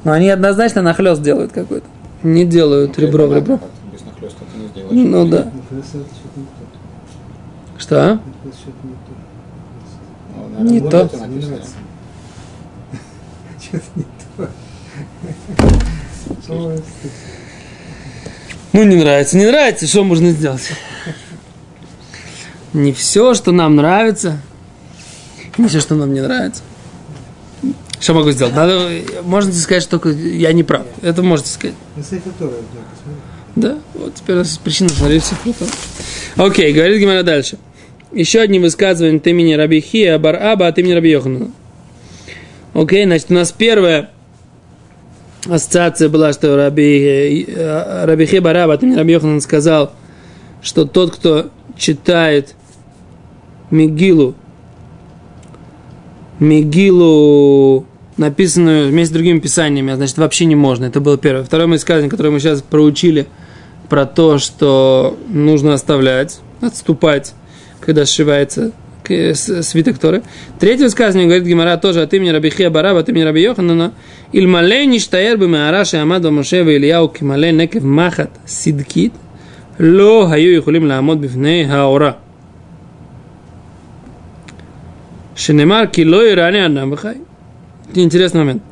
Но 0.03 0.11
они 0.11 0.29
однозначно 0.29 0.81
нахлест 0.81 1.21
делают 1.21 1.51
какой-то. 1.51 1.87
Не 2.23 2.45
делают 2.45 2.97
ребро 2.99 3.27
в 3.27 3.35
ребро. 3.35 3.59
Без 3.91 4.01
нахлеста 4.05 4.43
ты 4.53 4.59
не 4.59 4.67
сделаешь. 4.67 5.09
Ну 5.09 5.27
да. 5.27 5.43
То. 5.43 5.51
Что? 7.77 8.03
а? 8.03 8.19
Не 10.61 10.79
то. 10.79 11.09
Ну, 11.27 11.39
стыд. 13.67 14.47
Ну, 18.73 18.83
не 18.83 18.97
нравится, 18.97 19.37
не 19.37 19.45
нравится, 19.45 19.87
что 19.87 20.03
можно 20.03 20.29
сделать? 20.29 20.71
Не 22.73 22.93
все, 22.93 23.33
что 23.33 23.51
нам 23.51 23.75
нравится, 23.75 24.41
не 25.57 25.67
все, 25.67 25.79
что 25.79 25.95
нам 25.95 26.13
не 26.13 26.21
нравится. 26.21 26.61
Что 27.99 28.13
могу 28.13 28.31
сделать? 28.31 28.53
Надо, 28.53 28.89
можете 29.23 29.57
сказать, 29.57 29.81
что 29.81 29.99
только 29.99 30.09
я 30.09 30.53
не 30.53 30.63
прав. 30.63 30.83
Это 31.01 31.23
можете 31.23 31.49
сказать. 31.49 31.75
Да, 33.55 33.79
вот 33.95 34.13
теперь 34.13 34.35
у 34.35 34.39
нас 34.39 34.59
причина 34.63 34.89
смотреть 34.89 35.23
все. 35.23 35.35
Окей, 36.35 36.71
говорит 36.73 37.01
Гимара 37.01 37.23
дальше. 37.23 37.57
Еще 38.11 38.39
одни 38.39 38.59
высказывания 38.59 39.17
от 39.17 39.25
имени 39.25 39.53
Раби 39.53 39.81
Хия 39.81 40.19
Бар 40.19 40.35
Аба 40.35 40.67
от 40.67 40.77
имени 40.77 40.93
Раби 40.93 41.09
Йоханана. 41.09 41.51
Окей, 42.75 43.05
значит, 43.05 43.31
у 43.31 43.33
нас 43.33 43.51
первая 43.51 44.11
ассоциация 45.49 46.07
была, 46.07 46.33
что 46.33 46.55
Раби, 46.55 47.45
э, 47.47 48.05
Раби 48.05 48.27
Хия 48.27 48.41
Бар 48.41 48.57
Аба 48.57 48.73
от 48.75 48.83
имени 48.83 48.95
Раби 48.95 49.13
Йоханана 49.13 49.41
сказал, 49.41 49.93
что 50.61 50.85
тот, 50.85 51.15
кто 51.15 51.49
читает 51.77 52.55
Мигилу, 53.71 54.35
Мигилу, 56.39 57.85
написанную 58.17 58.89
вместе 58.89 59.11
с 59.11 59.13
другими 59.13 59.39
писаниями, 59.39 59.93
а 59.93 59.95
значит, 59.95 60.17
вообще 60.17 60.45
не 60.45 60.55
можно. 60.55 60.85
Это 60.85 60.99
было 61.01 61.17
первое. 61.17 61.43
Второе 61.43 61.67
высказывание, 61.67 62.09
которое 62.09 62.29
мы 62.29 62.39
сейчас 62.39 62.61
проучили, 62.61 63.27
про 63.89 64.05
то, 64.05 64.37
что 64.37 65.17
нужно 65.29 65.73
оставлять, 65.73 66.39
отступать, 66.61 67.33
когда 67.79 68.05
сшивается 68.05 68.71
свиток 69.61 69.97
Торы. 69.99 70.21
Третье 70.59 70.83
высказывание 70.83 71.27
говорит 71.27 71.47
Гимара 71.47 71.77
тоже 71.77 72.01
от 72.01 72.13
имени 72.13 72.29
Раби 72.29 72.49
Хия 72.49 72.69
Бараба, 72.69 72.99
от 72.99 73.09
имени 73.09 73.23
Раби 73.23 73.41
Йоханана. 73.41 73.93
Ильмалей 74.33 74.85
ништаер 74.85 75.37
бы 75.37 75.47
маараша 75.47 76.01
амад 76.01 76.25
Мошева 76.25 76.75
Ильяу 76.75 77.07
кималей 77.07 77.53
некев 77.53 77.83
махат 77.83 78.31
сидкит, 78.45 79.13
ло 79.80 80.26
хаю 80.28 80.58
יכולים 80.58 80.86
לעמוד 80.86 81.22
בפני 81.22 81.64
האורה. 81.64 82.12
שנאמר 85.36 85.82
כי 85.92 86.04
לא 86.04 86.28
ירענה 86.30 86.66
אדם 86.66 86.92
וחי. 86.92 87.14
Интересный 87.94 88.40
момент. 88.40 88.62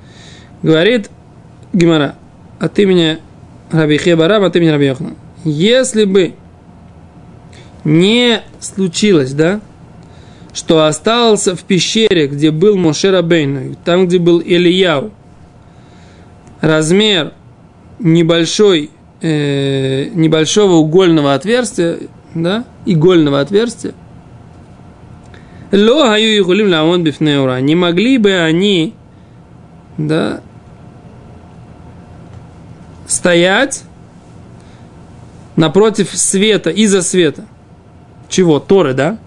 Говорит 0.63 1.11
Гимара 1.73 2.15
от 2.59 2.79
имени 2.79 3.19
Раби 3.71 3.99
Хия 3.99 4.17
Бараба, 4.17 4.47
от 4.47 4.57
имени 4.57 4.71
Раби 4.71 4.87
Йохана. 4.87 5.15
Если 5.45 6.05
бы 6.05 6.35
не 7.85 8.43
случилось, 8.61 9.33
да, 9.33 9.61
что 10.53 10.87
остался 10.87 11.55
в 11.55 11.63
пещере, 11.65 12.27
где 12.27 12.51
был 12.51 12.77
Моше 12.77 13.11
Рабейну, 13.11 13.77
там, 13.85 14.07
где 14.07 14.19
был 14.19 14.41
Ильяу, 14.41 15.13
размер 16.61 17.33
небольшой, 17.99 18.91
э, 19.26 20.10
небольшого 20.14 20.74
угольного 20.74 21.34
отверстия, 21.34 21.98
да, 22.36 22.64
игольного 22.86 23.40
отверстия, 23.40 23.94
Ло 25.72 26.08
хаю 26.08 26.38
ихулим 26.38 26.70
ламон 26.70 27.04
бифнеура. 27.04 27.60
Не 27.60 27.76
могли 27.76 28.18
бы 28.18 28.34
они, 28.34 28.94
да, 29.98 30.42
стоять 33.08 33.84
напротив 35.56 36.10
света, 36.14 36.70
из-за 36.70 37.02
света. 37.02 37.46
Чего? 38.30 38.60
Торы, 38.60 38.94
да? 38.94 39.18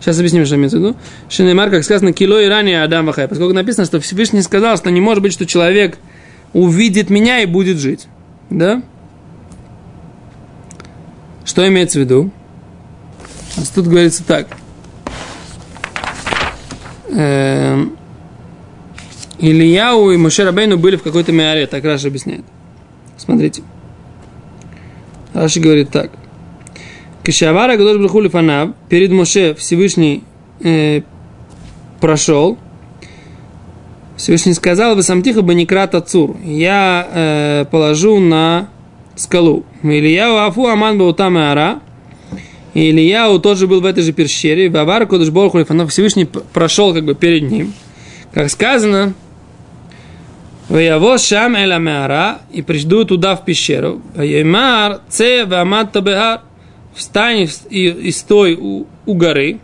Сейчас 0.00 0.18
объясним, 0.18 0.46
что 0.46 0.56
имеется 0.56 0.78
в 0.78 0.80
виду. 0.80 0.96
Шинемар, 1.28 1.70
как 1.70 1.82
сказано, 1.82 2.12
кило 2.12 2.38
и 2.38 2.46
ранее 2.46 2.82
Адам 2.82 3.06
Вахай. 3.06 3.26
Поскольку 3.26 3.54
написано, 3.54 3.86
что 3.86 4.00
Всевышний 4.00 4.42
сказал, 4.42 4.76
что 4.76 4.90
не 4.90 5.00
может 5.00 5.22
быть, 5.22 5.32
что 5.32 5.46
человек 5.46 5.98
увидит 6.52 7.10
меня 7.10 7.40
и 7.40 7.46
будет 7.46 7.78
жить. 7.78 8.06
Да? 8.50 8.82
Что 11.44 11.66
имеется 11.68 11.98
в 11.98 12.02
виду? 12.02 12.30
Тут 13.74 13.86
говорится 13.86 14.24
так. 14.24 14.48
Эм, 17.10 17.96
Ильяу 19.38 20.10
и 20.10 20.16
Моше 20.16 20.44
Рабейну 20.44 20.78
были 20.78 20.96
в 20.96 21.02
какой-то 21.02 21.32
миаре, 21.32 21.66
так 21.66 21.84
Раша 21.84 22.08
объясняет. 22.08 22.44
Смотрите. 23.16 23.62
Раши 25.32 25.60
говорит 25.60 25.90
так. 25.90 26.10
Кишавара 27.22 27.76
Гадош 27.76 27.98
Браху 27.98 28.20
Лифанав, 28.20 28.70
перед 28.88 29.10
Моше 29.10 29.54
Всевышний 29.54 30.24
э, 30.60 31.02
прошел, 32.00 32.58
Всевышний 34.16 34.54
сказал, 34.54 34.94
вы 34.94 35.02
сам 35.02 35.22
тихо 35.22 35.42
бы 35.42 35.54
не 35.54 35.66
крат 35.66 35.94
Ацур, 35.94 36.36
я 36.44 37.08
э, 37.12 37.64
положу 37.70 38.20
на 38.20 38.68
скалу. 39.16 39.64
Ильяу 39.82 40.36
Афу 40.46 40.66
Аман 40.66 40.98
Баутам 40.98 41.36
Ара, 41.36 41.80
и 42.74 42.90
Ильяу 42.90 43.38
тоже 43.40 43.66
был 43.66 43.80
в 43.80 43.86
этой 43.86 44.02
же 44.02 44.12
пещере, 44.12 44.70
Вавар 44.70 45.06
Кодыш 45.06 45.30
Борху 45.30 45.58
Лифанав, 45.58 45.90
Всевышний 45.90 46.26
прошел 46.26 46.94
как 46.94 47.04
бы 47.04 47.14
перед 47.14 47.50
ним. 47.50 47.74
Как 48.32 48.50
сказано, 48.50 49.14
Ваяво 50.68 51.18
шам 51.18 51.56
эла 51.56 51.78
меара, 51.78 52.38
и 52.50 52.62
приду 52.62 53.04
туда 53.04 53.36
в 53.36 53.44
пещеру. 53.44 54.00
Ваемар 54.16 55.00
це 55.08 55.44
вамат 55.44 55.92
табехар, 55.92 56.40
встань 56.94 57.48
и, 57.70 57.88
и 57.88 58.12
стой 58.12 58.54
у, 58.54 58.86
у 59.04 59.14
горы. 59.14 59.58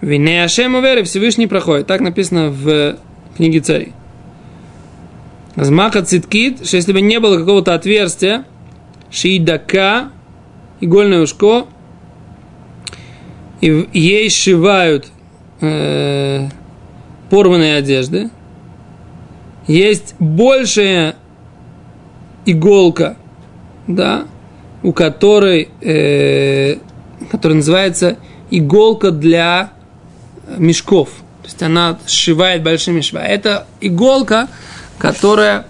Вине 0.00 0.44
Ашем 0.44 0.74
увере, 0.74 1.04
Всевышний 1.04 1.46
проходит. 1.46 1.86
Так 1.86 2.00
написано 2.00 2.50
в 2.50 2.96
книге 3.38 3.60
царей. 3.60 3.92
Змаха 5.56 6.02
циткит, 6.02 6.66
что 6.66 6.76
если 6.76 6.92
бы 6.92 7.00
не 7.00 7.18
было 7.20 7.38
какого-то 7.38 7.74
отверстия, 7.74 8.44
шиидака, 9.10 10.10
игольное 10.80 11.22
ушко, 11.22 11.66
и 13.60 13.88
ей 13.92 14.28
сшивают 14.28 15.06
э, 15.60 16.48
порванные 17.30 17.76
одежды, 17.76 18.30
есть 19.66 20.14
большая 20.18 21.16
иголка, 22.44 23.16
да, 23.86 24.26
у 24.82 24.92
которой, 24.92 25.68
э, 25.80 26.76
которая 27.30 27.56
называется 27.56 28.16
иголка 28.50 29.10
для 29.10 29.72
мешков. 30.56 31.10
То 31.48 31.52
есть 31.52 31.62
она 31.62 31.98
сшивает 32.06 32.62
большими 32.62 33.00
швами. 33.00 33.26
Это 33.26 33.66
иголка, 33.80 34.48
которая 34.98 35.66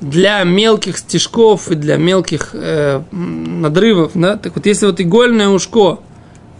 для 0.00 0.42
мелких 0.42 0.96
стежков 0.96 1.70
и 1.70 1.74
для 1.74 1.98
мелких 1.98 2.54
э, 2.54 3.02
надрывов, 3.10 4.12
да, 4.14 4.38
так 4.38 4.56
вот 4.56 4.64
если 4.64 4.86
вот 4.86 5.02
игольное 5.02 5.48
ушко 5.48 5.98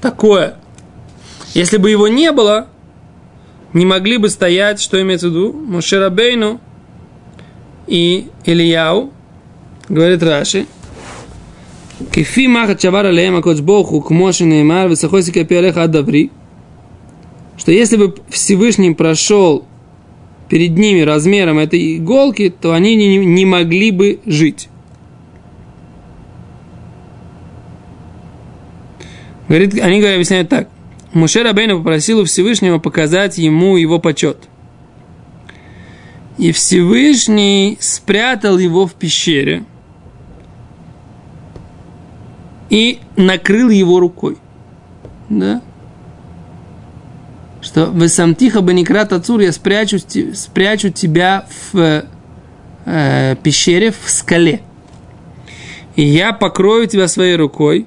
такое, 0.03 0.57
если 1.55 1.79
бы 1.79 1.89
его 1.89 2.09
не 2.09 2.31
было, 2.31 2.69
не 3.73 3.87
могли 3.87 4.19
бы 4.19 4.29
стоять, 4.29 4.83
что 4.83 5.01
имеется 5.01 5.29
в 5.29 5.31
виду, 5.31 5.55
Мошерабейну 5.55 6.61
и 7.87 8.29
Ильяу, 8.45 9.15
говорит 9.89 10.23
Раши, 10.23 10.67
Кефи 12.13 12.49
махат 12.49 12.81
чавара 12.81 13.09
леема 13.09 13.41
к 13.41 14.11
моши 14.11 14.45
неймар 14.45 14.89
высохой 14.89 15.23
сикапи 15.23 15.55
алеха 15.55 15.85
адаври, 15.85 16.31
что 17.57 17.73
если 17.73 17.97
бы 17.97 18.15
Всевышний 18.29 18.95
прошел 18.95 19.65
перед 20.49 20.77
ними 20.77 21.01
размером 21.01 21.59
этой 21.59 21.97
иголки, 21.97 22.51
то 22.51 22.73
они 22.73 22.97
не, 22.97 23.17
не 23.19 23.47
могли 23.47 23.91
бы 23.91 24.21
жить. 24.27 24.69
Говорит, 29.49 29.75
они 29.81 29.99
говорят, 29.99 30.17
объясняют 30.17 30.49
так. 30.49 30.69
Муше 31.13 31.43
Рабейну 31.43 31.79
попросил 31.79 32.21
у 32.21 32.25
Всевышнего 32.25 32.79
показать 32.79 33.39
ему 33.39 33.77
его 33.77 33.99
почет. 33.99 34.49
И 36.39 36.53
Всевышний 36.53 37.77
спрятал 37.79 38.59
его 38.59 38.87
в 38.87 38.95
пещере 38.95 39.65
и 42.71 43.01
накрыл 43.17 43.69
его 43.69 44.01
рукой. 44.01 44.39
Да? 45.29 45.61
Что 47.63 47.87
вы 47.87 48.09
сам 48.09 48.35
тихо 48.35 48.61
бы 48.61 48.75
не 48.75 48.85
крат 48.85 49.13
отцур, 49.13 49.41
я 49.41 49.53
спрячу, 49.53 49.99
спрячу 50.35 50.91
тебя 50.91 51.47
в 51.73 52.05
э, 52.85 53.37
пещере, 53.43 53.93
в 53.93 54.11
скале. 54.11 54.61
И 55.95 56.03
я 56.03 56.33
покрою 56.33 56.89
тебя 56.89 57.07
своей 57.07 57.37
рукой. 57.37 57.87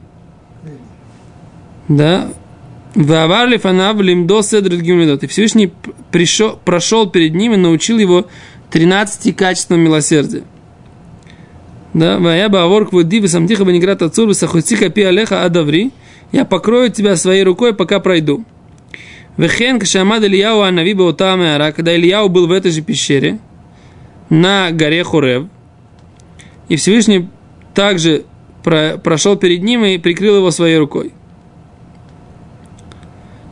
Да? 1.90 2.30
Ваварли 2.96 3.58
фанав 3.58 4.00
лимдо 4.00 4.42
седр 4.42 4.78
гимнедот. 4.78 5.24
И 5.24 5.28
Всевышний 5.28 5.74
пришел, 6.10 6.58
прошел 6.64 7.10
перед 7.10 7.36
ним 7.36 7.54
и 7.54 7.58
научил 7.58 7.98
его 7.98 8.28
13 8.72 9.36
качествам 9.36 9.82
милосердия. 9.82 10.44
Да, 11.94 12.20
вая 12.20 12.48
баавор 12.48 12.88
квуди 12.88 13.20
висамтиха 13.20 13.66
бениграт 13.66 14.02
ацур 14.02 14.30
висахуцика 14.30 14.90
пи 14.90 15.02
алеха 15.02 15.44
адаври. 15.44 15.92
Я 16.32 16.46
покрою 16.46 16.90
тебя 16.90 17.18
своей 17.18 17.44
рукой, 17.44 17.74
пока 17.74 18.00
пройду. 18.00 18.46
Вехен 19.38 19.80
кшамад 19.80 20.24
Ильяу 20.24 20.62
Анави 20.62 20.94
Баутамеара, 20.94 21.72
когда 21.72 21.96
Ильяу 21.96 22.30
был 22.30 22.48
в 22.48 22.52
этой 22.52 22.72
же 22.72 22.82
пещере, 22.82 23.40
на 24.30 24.72
горе 24.72 25.04
Хурев, 25.04 25.48
и 26.70 26.78
Всевышний 26.78 27.28
также 27.74 28.26
прошел 28.64 29.36
перед 29.36 29.62
ним 29.62 29.84
и 29.84 29.98
прикрыл 29.98 30.38
его 30.38 30.52
своей 30.52 30.78
рукой. 30.78 31.14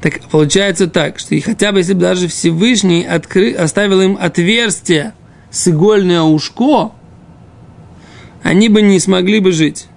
Так 0.02 0.20
получается 0.32 0.88
так, 0.88 1.20
что 1.20 1.36
и 1.36 1.40
хотя 1.40 1.72
бы 1.72 1.80
если 1.80 1.94
бы 1.94 2.02
даже 2.02 2.28
Всевышний 2.28 3.06
откры, 3.06 3.54
оставил 3.54 4.02
им 4.02 4.18
отверстие 4.20 5.14
с 5.52 5.68
игольное 5.68 6.22
ушко, 6.24 6.92
они 8.42 8.68
бы 8.70 8.82
не 8.82 9.00
смогли 9.00 9.40
бы 9.40 9.52
жить. 9.52 9.88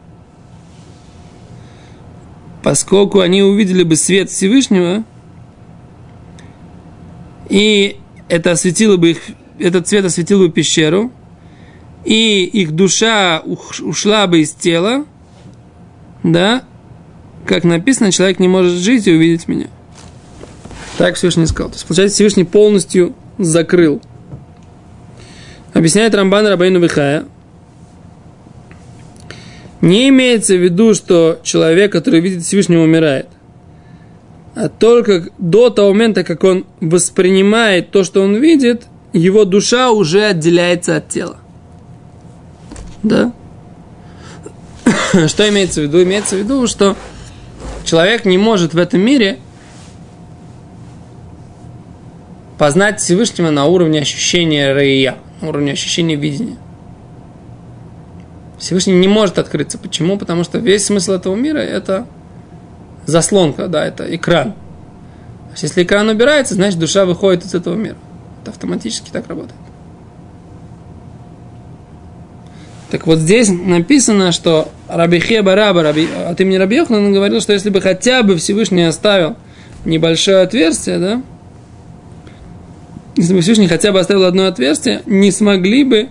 Поскольку 2.63 3.21
они 3.21 3.43
увидели 3.43 3.83
бы 3.83 3.97
свет 3.97 4.31
Всевышнего, 4.31 5.05
и 7.57 7.97
это 8.29 8.51
осветило 8.51 8.99
бы 8.99 9.13
их, 9.13 9.19
этот 9.59 9.89
свет 9.89 10.05
осветил 10.05 10.41
бы 10.41 10.51
пещеру, 10.51 11.11
и 12.05 12.45
их 12.45 12.73
душа 12.73 13.41
ушла 13.81 14.27
бы 14.27 14.41
из 14.41 14.51
тела, 14.53 15.07
да, 16.23 16.65
как 17.47 17.65
написано, 17.65 18.13
человек 18.13 18.41
не 18.41 18.49
может 18.49 18.75
жить 18.75 19.07
и 19.07 19.13
увидеть 19.13 19.49
меня. 19.49 19.69
Так 20.99 21.15
Всевышний 21.15 21.47
сказал. 21.47 21.71
То 21.71 21.77
есть, 21.77 21.87
получается, 21.87 22.17
Всевышний 22.17 22.45
полностью 22.45 23.15
закрыл. 23.39 24.03
Объясняет 25.73 26.15
Рамбан 26.15 26.47
Рабайну 26.47 26.79
Вихая. 26.79 27.25
Не 29.81 30.11
имеется 30.11 30.57
в 30.57 30.63
виду, 30.63 30.93
что 30.93 31.41
человек, 31.43 31.91
который 31.91 32.21
видит 32.21 32.43
Всевышнего, 32.43 32.83
умирает. 32.83 33.29
А 34.57 34.71
только 34.71 35.29
до 35.37 35.69
того 35.69 35.93
момента, 35.93 36.25
как 36.25 36.43
он 36.43 36.65
воспринимает 36.81 37.91
то, 37.91 38.05
что 38.05 38.23
он 38.23 38.37
видит, 38.37 38.87
его 39.13 39.45
душа 39.45 39.91
уже 39.91 40.25
отделяется 40.25 40.97
от 40.97 41.11
тела. 41.11 41.37
Да? 43.03 43.35
Что 45.27 45.47
имеется 45.51 45.83
в 45.83 45.85
виду? 45.85 46.03
Имеется 46.03 46.37
в 46.37 46.39
виду, 46.39 46.67
что 46.67 46.97
человек 47.85 48.25
не 48.25 48.39
может 48.39 48.73
в 48.73 48.79
этом 48.79 49.03
мире 49.03 49.39
познать 52.57 52.99
Всевышнего 52.99 53.51
на 53.51 53.67
уровне 53.67 54.01
ощущения 54.01 54.73
рая, 54.73 55.19
на 55.43 55.49
уровне 55.51 55.73
ощущения 55.73 56.17
видения. 56.17 56.57
Всевышний 58.59 58.95
не 58.95 59.07
может 59.07 59.39
открыться. 59.39 59.77
Почему? 59.77 60.17
Потому 60.17 60.45
что 60.45 60.57
весь 60.57 60.87
смысл 60.87 61.13
этого 61.13 61.35
мира– 61.35 61.59
это 61.61 62.07
заслонка, 63.07 63.69
да, 63.69 63.87
это 63.87 64.15
экран. 64.15 64.55
Если 65.57 65.85
экран 65.85 66.09
убирается, 66.09 66.55
значит 66.55 66.79
душа 66.79 67.07
выходит 67.07 67.45
из 67.45 67.55
этого 67.55 67.75
мира. 67.75 67.97
Это 68.43 68.51
автоматически 68.51 69.11
так 69.11 69.27
работает. 69.29 69.59
Так 72.91 73.07
вот 73.07 73.19
здесь 73.19 73.49
написано, 73.49 74.33
что 74.33 74.69
Рабихе 74.89 75.43
Бараба, 75.43 75.83
Раби, 75.83 76.07
от 76.29 76.41
имени 76.41 76.57
Раби 76.57 76.77
Йохана, 76.77 76.99
он 76.99 77.13
говорил, 77.13 77.41
что 77.41 77.53
если 77.53 77.71
бы 77.71 77.81
хотя 77.81 78.23
бы 78.23 78.37
Всевышний 78.37 78.85
оставил 78.85 79.37
небольшое 79.85 80.39
отверстие, 80.39 80.99
да, 80.99 81.23
если 83.17 83.35
бы 83.35 83.41
Всевышний 83.41 83.67
хотя 83.67 83.93
бы 83.93 83.99
оставил 83.99 84.25
одно 84.25 84.47
отверстие, 84.47 85.03
не 85.07 85.31
смогли 85.31 85.85
бы 85.85 86.09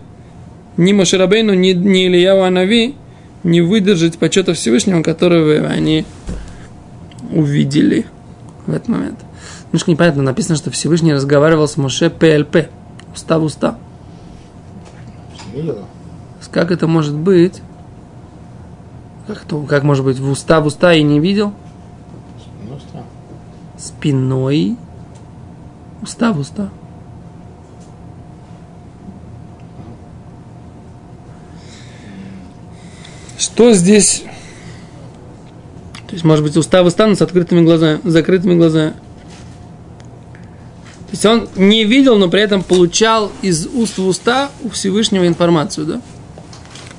ни 0.76 0.92
Маширабейну, 0.92 1.54
ни, 1.54 1.72
ни 1.72 2.08
Ильяу 2.08 2.42
Анави 2.42 2.96
не 3.44 3.62
выдержать 3.62 4.18
почета 4.18 4.54
Всевышнего, 4.54 5.04
которого 5.04 5.68
они 5.68 6.04
увидели 7.36 8.08
в 8.66 8.74
этот 8.74 8.88
момент. 8.88 9.20
Немножко 9.68 9.92
непонятно, 9.92 10.24
написано, 10.24 10.56
что 10.56 10.72
Всевышний 10.72 11.14
разговаривал 11.14 11.68
с 11.68 11.78
Моше 11.78 12.10
ПЛП, 12.10 12.70
уста 13.14 13.38
в 13.38 13.44
уста. 13.44 13.78
Видела? 15.54 15.86
Как 16.52 16.72
это 16.72 16.88
может 16.88 17.14
быть? 17.14 17.62
Как, 19.28 19.44
это, 19.44 19.62
как 19.64 19.84
может 19.84 20.06
быть 20.06 20.20
в 20.20 20.30
уста 20.30 20.62
в 20.62 20.68
уста 20.68 20.94
и 20.94 21.04
не 21.04 21.20
видел? 21.20 21.54
Спиной 23.78 24.78
уста 26.02 26.32
в 26.32 26.40
уста. 26.40 26.70
Что 33.38 33.74
здесь? 33.74 34.24
То 36.16 36.18
есть, 36.18 36.24
может 36.24 36.46
быть, 36.46 36.56
уста 36.56 36.82
в 36.82 36.86
уста, 36.86 37.08
но 37.08 37.16
с 37.16 37.22
открытыми 37.22 37.60
глазами, 37.60 38.00
закрытыми 38.06 38.56
глазами. 38.56 38.92
То 41.08 41.12
есть 41.12 41.26
он 41.26 41.50
не 41.58 41.84
видел, 41.84 42.18
но 42.18 42.30
при 42.30 42.40
этом 42.40 42.64
получал 42.64 43.34
из 43.42 43.68
уст 43.68 43.98
в 43.98 44.08
уста 44.08 44.50
у 44.64 44.70
Всевышнего 44.70 45.28
информацию, 45.28 45.86
да? 45.86 45.94
То 45.96 46.02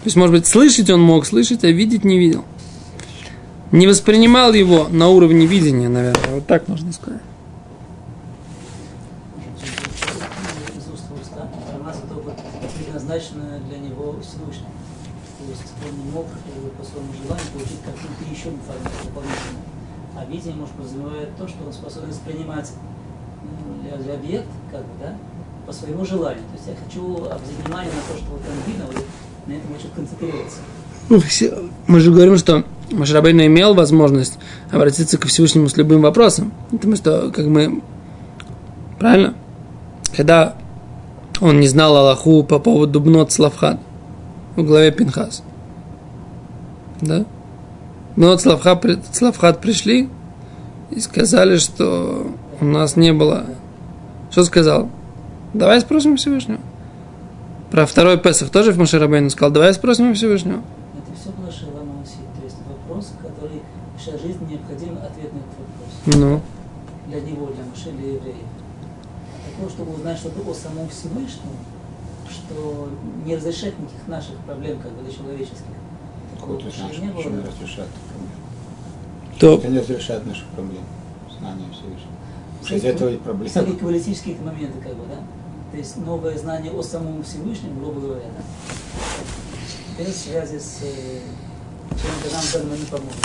есть, 0.05 0.17
может 0.17 0.37
быть, 0.37 0.47
слышать 0.47 0.91
он 0.91 1.01
мог 1.01 1.25
слышать, 1.25 1.65
а 1.65 1.69
видеть 1.69 2.05
не 2.05 2.19
видел. 2.19 2.45
Не 3.73 3.87
воспринимал 3.87 4.53
его 4.53 4.87
на 4.91 5.09
уровне 5.09 5.47
видения, 5.47 5.89
наверное. 5.89 6.35
Вот 6.35 6.47
так 6.47 6.69
можно 6.69 6.93
сказать. 6.93 7.23
из 10.77 10.93
уст 10.93 11.05
в 11.09 11.23
уста, 11.23 11.49
информация 11.57 12.07
только 12.07 12.33
предназначена 12.77 13.61
для 13.67 13.79
него 13.79 14.17
Всевышним. 14.21 14.77
То 15.47 15.53
есть 15.53 15.63
он 15.87 16.05
не 16.05 16.11
мог 16.11 16.27
э, 16.27 16.69
по 16.77 16.85
своему 16.85 17.13
желанию 17.23 17.47
получить 17.53 17.79
какую-то 17.85 18.25
еще 18.27 18.49
информацию 18.49 19.05
дополнительную. 19.05 19.65
А 20.17 20.25
видение, 20.25 20.57
может, 20.57 20.75
подразумевает 20.75 21.36
то, 21.47 21.53
что 21.53 21.65
он 21.67 21.73
способен 21.73 22.09
воспринимать 22.09 22.71
объект, 24.13 24.47
как 24.71 24.81
бы, 24.81 24.89
да, 25.01 25.15
по 25.67 25.73
своему 25.73 26.05
желанию. 26.05 26.43
То 26.43 26.57
есть 26.57 26.69
я 26.69 26.75
хочу 26.85 27.17
обратить 27.25 27.57
внимание 27.65 27.93
на 27.93 28.15
то, 28.15 28.19
что 28.19 28.31
вот 28.33 28.41
он 28.41 28.73
видно, 28.73 28.85
вот 28.87 29.05
на 29.47 29.53
этом 29.53 29.75
хочу 29.75 29.89
концентрироваться. 29.95 30.59
Ну, 31.09 31.21
все- 31.21 31.59
мы 31.87 32.01
же 32.01 32.13
говорим, 32.13 32.37
что 32.37 32.65
Машрабейн 32.91 33.41
имел 33.47 33.75
возможность 33.75 34.39
обратиться 34.71 35.19
ко 35.19 35.29
Всевышнему 35.29 35.69
с 35.69 35.77
любым 35.77 36.03
вопросом. 36.03 36.53
Потому 36.71 36.97
что, 36.97 37.31
как 37.31 37.47
мы... 37.47 37.83
Правильно? 38.99 39.35
Когда 40.17 40.57
он 41.41 41.61
не 41.61 41.69
знал 41.69 41.97
Аллаху 41.97 42.43
по 42.43 42.59
поводу 42.59 43.01
Бнот 43.01 43.33
Славхад 43.33 43.79
в 44.57 44.63
главе 44.65 44.91
Пинхас. 44.91 45.43
Да? 47.01 47.25
Бнот 48.17 48.41
Славхад 48.41 49.61
пришли 49.61 50.09
и 50.91 51.01
сказали, 51.01 51.57
что 51.57 52.27
у 52.61 52.65
нас 52.65 52.97
не 52.97 53.13
было... 53.13 53.47
Что 54.31 54.45
сказал? 54.45 54.89
Давай 55.55 55.81
спросим 55.81 56.17
Всевышнего. 56.17 56.61
Про 57.71 57.87
второй 57.87 58.19
Песах 58.19 58.51
тоже 58.51 58.73
в 58.73 58.79
Маширабейну 58.79 59.31
сказал, 59.31 59.53
давай 59.53 59.75
спросим 59.75 60.15
Всевышнего. 60.15 60.61
Это 60.95 61.19
все 61.19 61.31
было 61.31 61.51
Шалам 61.51 62.01
Аси, 62.03 62.19
то 62.39 62.45
есть 62.45 62.57
вопрос, 62.69 63.13
который 63.23 63.61
в 63.61 64.07
нашей 64.07 64.21
жизни 64.21 64.53
необходим 64.53 64.99
ответ 64.99 65.33
на 65.33 65.39
этот 65.39 65.55
вопрос. 65.59 66.21
Ну, 66.21 66.41
Для 67.09 67.21
него, 67.21 67.47
для 67.47 67.65
Маше, 67.65 67.91
для 67.91 68.15
еврея. 68.15 68.47
А 69.35 69.51
такого, 69.51 69.71
чтобы 69.71 69.95
узнать 69.95 70.19
что-то 70.19 70.49
о 70.49 70.55
самом 70.55 70.89
Всевышнем, 70.89 71.57
что 72.31 72.89
не 73.25 73.37
разрешает 73.37 73.79
никаких 73.79 74.07
наших 74.07 74.37
проблем, 74.47 74.79
как 74.81 74.93
бы, 74.93 75.03
для 75.03 75.13
человеческих. 75.13 75.65
Такого 76.35 76.61
наше, 76.61 77.01
не 77.01 77.09
было. 77.09 77.23
не 77.23 77.39
разрешает 77.39 77.89
проблем. 77.89 78.31
То 79.39 79.55
Это 79.55 79.69
не 79.69 79.79
разрешает 79.81 80.27
наши 80.27 80.45
проблемы. 80.55 80.85
Знание 81.39 81.67
Всевышнего. 81.71 82.11
Из 82.63 82.67
Всякие- 82.67 82.93
этого 82.93 83.09
и 83.11 83.17
проблемы. 83.17 83.51
Всякие 83.51 83.75
каббалистические 83.77 84.37
моменты, 84.41 84.81
как 84.81 84.95
бы, 84.95 85.05
да? 85.09 85.17
То 85.73 85.77
есть 85.77 85.97
новое 85.99 86.39
знание 86.39 86.73
о 86.73 86.83
самом 86.83 87.23
Всевышнем, 87.23 87.79
грубо 87.79 88.01
говоря, 88.01 88.25
да? 88.37 90.03
Без 90.05 90.17
связи 90.17 90.59
с 90.59 90.81
э, 90.83 91.21
чем-то 91.91 92.33
нам 92.33 92.43
в 92.43 92.53
данный 92.53 92.71
момент 92.71 92.89
поможет. 92.89 93.17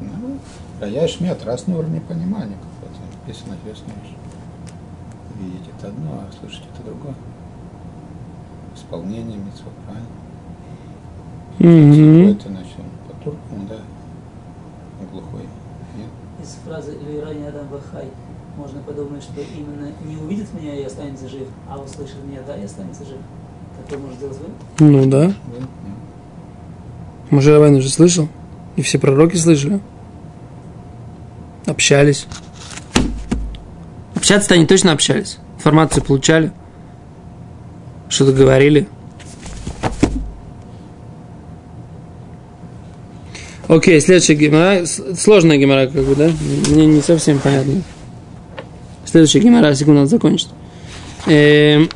Ну, 0.00 0.38
а 0.80 0.86
я 0.86 1.06
шмет, 1.08 1.44
раз 1.44 1.66
на 1.66 1.78
уровне 1.78 2.00
понимания. 2.00 2.56
Как 2.80 2.90
вот 2.90 3.26
написано, 3.26 3.56
уже. 3.64 4.14
Видеть 5.40 5.68
это 5.76 5.88
одно, 5.88 6.20
а 6.20 6.32
слышать 6.38 6.64
это 6.72 6.84
другое. 6.84 7.14
Исполнение 8.94 9.38
митцва, 9.38 9.72
правильно? 9.86 10.06
Мгм. 11.58 12.28
Это 12.28 12.48
он 12.48 12.56
по 13.08 13.24
туркам, 13.24 13.66
да, 13.68 13.78
глухой. 15.10 15.42
Нет? 15.96 16.08
Из 16.40 16.50
фразы 16.64 16.96
«Лирани 17.10 17.44
Адам 17.44 17.66
Вахай» 17.72 18.06
можно 18.56 18.80
подумать, 18.82 19.24
что 19.24 19.40
именно 19.40 19.90
не 20.04 20.16
увидит 20.16 20.46
меня 20.54 20.76
и 20.76 20.84
останется 20.84 21.28
жив, 21.28 21.48
а 21.68 21.78
услышит 21.78 22.22
меня, 22.24 22.40
да, 22.46 22.56
и 22.56 22.64
останется 22.64 23.04
жив. 23.04 23.18
Такое 23.82 23.98
может 23.98 24.18
сделать 24.18 24.38
вы? 24.38 24.84
Ну 24.86 25.06
да. 25.06 25.26
Да? 25.26 25.26
Нет. 25.26 25.68
Муж 27.30 27.46
Рабейн 27.46 27.74
уже 27.74 27.90
слышал. 27.90 28.28
И 28.76 28.82
все 28.82 29.00
пророки 29.00 29.34
слышали. 29.36 29.80
Общались. 31.66 32.28
Общаться-то 34.14 34.54
они 34.54 34.66
точно 34.66 34.92
общались. 34.92 35.38
Информацию 35.56 36.04
получали. 36.04 36.52
Что-то 38.08 38.32
говорили. 38.32 38.86
Окей, 43.68 44.00
следующая 44.00 44.34
гемора. 44.34 44.84
Сложная 44.86 45.56
гемора, 45.56 45.86
как 45.86 46.04
бы, 46.04 46.14
да? 46.14 46.30
Мне 46.68 46.86
не 46.86 47.00
совсем 47.00 47.38
понятно. 47.38 47.82
Следующая 49.04 49.40
гемора, 49.40 49.74
секунду, 49.74 50.00
надо 50.00 50.10
закончить. 50.10 50.48
Эм, 51.26 51.88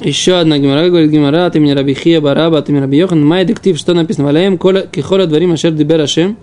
еще 0.00 0.38
одна 0.38 0.58
гемора, 0.58 0.88
говорит 0.88 1.10
гемора, 1.10 1.48
ты 1.50 1.60
мне 1.60 1.74
Рабихия 1.74 2.20
Бараба, 2.20 2.62
ты 2.62 2.72
мне 2.72 2.80
Раби 2.80 2.98
Йохан, 2.98 3.24
май 3.24 3.44
дектив, 3.44 3.78
что 3.78 3.94
написано, 3.94 4.26
валяем 4.26 4.58
кихола 4.58 5.26
дворим 5.26 5.52
ашер 5.52 5.72
дибер 5.72 6.00
ашем, 6.00 6.36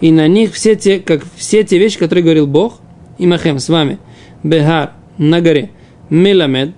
и 0.00 0.10
на 0.10 0.28
них 0.28 0.52
все 0.52 0.76
те, 0.76 0.98
как 0.98 1.22
все 1.36 1.64
те 1.64 1.78
вещи, 1.78 1.98
которые 1.98 2.22
говорил 2.22 2.46
Бог, 2.46 2.80
и 3.18 3.26
Махем 3.26 3.58
с 3.58 3.68
вами, 3.68 3.98
Бехар, 4.42 4.92
на 5.18 5.40
горе, 5.40 5.70
Миламед, 6.10 6.72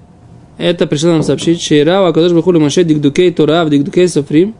это 0.58 0.86
пришло 0.86 1.12
нам 1.12 1.22
сообщить, 1.22 1.62
Шейрава, 1.62 2.12
Кадош 2.12 2.32
Бахули 2.32 2.58
Маше 2.58 2.84
Дикдукей 2.84 3.32
Турав, 3.32 3.70
Дикдукей 3.70 4.08
Софрим, 4.08 4.54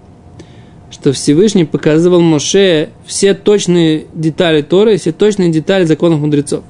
что 0.91 1.13
Всевышний 1.13 1.65
показывал 1.65 2.21
Моше 2.21 2.91
все 3.05 3.35
точные 3.35 4.07
детали 4.15 4.63
Торы, 4.63 4.97
все 4.97 5.13
точные 5.13 5.51
детали 5.51 5.85
законов 5.85 6.21
мудрецов. 6.21 6.63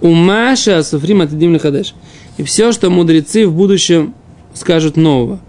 Умаша 0.00 0.82
Софрим 0.82 1.22
Атидим 1.22 1.54
Лихадеш. 1.54 1.94
И 2.36 2.42
все, 2.42 2.72
что 2.72 2.90
мудрецы 2.90 3.46
в 3.46 3.54
будущем 3.54 4.12
скажут 4.52 4.96
нового. 4.96 5.40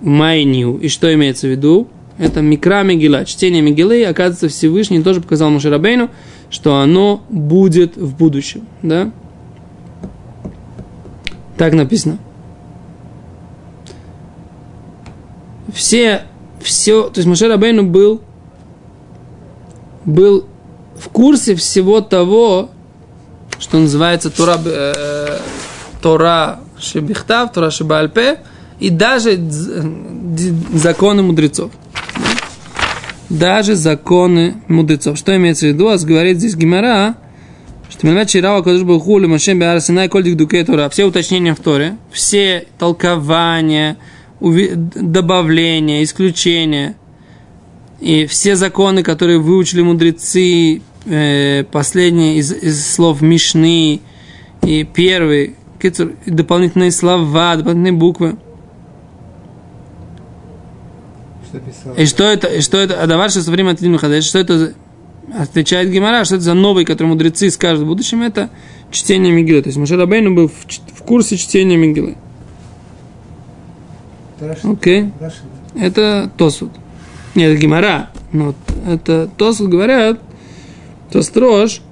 Майнил. 0.00 0.76
И 0.76 0.88
что 0.88 1.12
имеется 1.14 1.48
в 1.48 1.50
виду? 1.50 1.88
Это 2.18 2.40
Микра 2.42 2.82
Мегила. 2.82 3.24
Чтение 3.24 3.62
Мегилы, 3.62 4.04
оказывается, 4.04 4.48
Всевышний 4.48 5.02
тоже 5.02 5.20
показал 5.20 5.50
Мушарабейну, 5.50 6.10
что 6.50 6.76
оно 6.76 7.22
будет 7.30 7.96
в 7.96 8.16
будущем. 8.16 8.66
Да? 8.82 9.10
Так 11.58 11.72
написано. 11.72 12.18
Все, 15.74 16.22
все, 16.62 17.10
то 17.10 17.18
есть 17.18 17.28
Мушер 17.28 17.50
Абейну 17.50 17.82
был, 17.82 18.22
был 20.04 20.46
в 20.98 21.08
курсе 21.08 21.54
всего 21.56 22.00
того, 22.00 22.70
что 23.58 23.78
называется 23.78 24.30
Тора, 24.30 24.58
э, 24.64 25.38
Тора 26.00 26.60
Шебихтав, 26.78 27.52
Тора 27.52 27.70
Шебальпе, 27.70 28.38
и 28.78 28.90
даже 28.90 29.38
законы 30.72 31.22
мудрецов. 31.22 31.72
Даже 33.28 33.74
законы 33.74 34.62
мудрецов. 34.68 35.18
Что 35.18 35.36
имеется 35.36 35.66
в 35.66 35.68
виду? 35.70 35.88
А 35.88 35.98
говорит 35.98 36.38
здесь 36.38 36.54
Гимара, 36.54 37.16
Все 40.88 41.04
уточнения 41.04 41.54
в 41.54 41.60
Торе, 41.60 41.96
все 42.12 42.66
толкования, 42.78 43.96
добавления, 44.40 46.04
исключения, 46.04 46.94
и 48.00 48.26
все 48.26 48.54
законы, 48.54 49.02
которые 49.02 49.38
выучили 49.40 49.82
мудрецы, 49.82 50.82
э, 51.06 51.64
последние 51.64 52.36
из, 52.36 52.52
из 52.52 52.94
слов 52.94 53.20
Мишны 53.20 54.00
и 54.62 54.84
первый, 54.84 55.56
дополнительные 56.26 56.92
слова, 56.92 57.56
дополнительные 57.56 57.98
буквы. 57.98 58.36
Что 61.48 61.58
И 61.96 62.06
что 62.06 62.24
это, 62.24 62.46
и 62.48 62.60
что 62.60 62.76
это, 62.76 63.02
а 63.02 63.06
давай 63.06 63.30
что 63.30 63.40
время 63.50 63.72
от 63.72 63.80
что 64.22 64.38
это 64.38 64.74
отвечает 65.36 65.90
Гимара, 65.90 66.24
что 66.24 66.36
это 66.36 66.44
за 66.44 66.54
новый, 66.54 66.84
который 66.84 67.08
мудрецы 67.08 67.50
скажут 67.50 67.84
в 67.84 67.86
будущем, 67.86 68.22
это 68.22 68.50
чтение 68.90 69.32
Мигилы. 69.32 69.62
То 69.62 69.68
есть 69.68 69.78
Машер 69.78 70.00
Абейну 70.00 70.34
был 70.34 70.48
в, 70.48 70.52
в 70.94 71.02
курсе 71.02 71.36
чтения 71.36 71.76
Мигилы. 71.76 72.16
Окей. 74.62 75.10
Это 75.74 76.30
Тосуд. 76.36 76.70
Нет, 77.34 77.52
это 77.52 77.60
Гимара. 77.60 78.10
Но 78.32 78.54
это 78.86 79.28
Тосуд 79.36 79.68
говорят, 79.68 80.20
то 81.10 81.22
строж, 81.22 81.82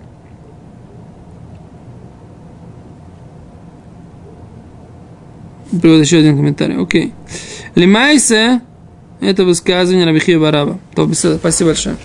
Приводит 5.81 6.07
еще 6.07 6.19
один 6.19 6.37
комментарий. 6.37 6.81
Окей. 6.81 7.13
Лимайсе 7.75 8.61
это 9.21 9.45
высказывание 9.45 10.07
Рабихи 10.07 10.37
Бараба. 10.37 10.79
Спасибо 10.93 11.71
большое. 11.71 11.97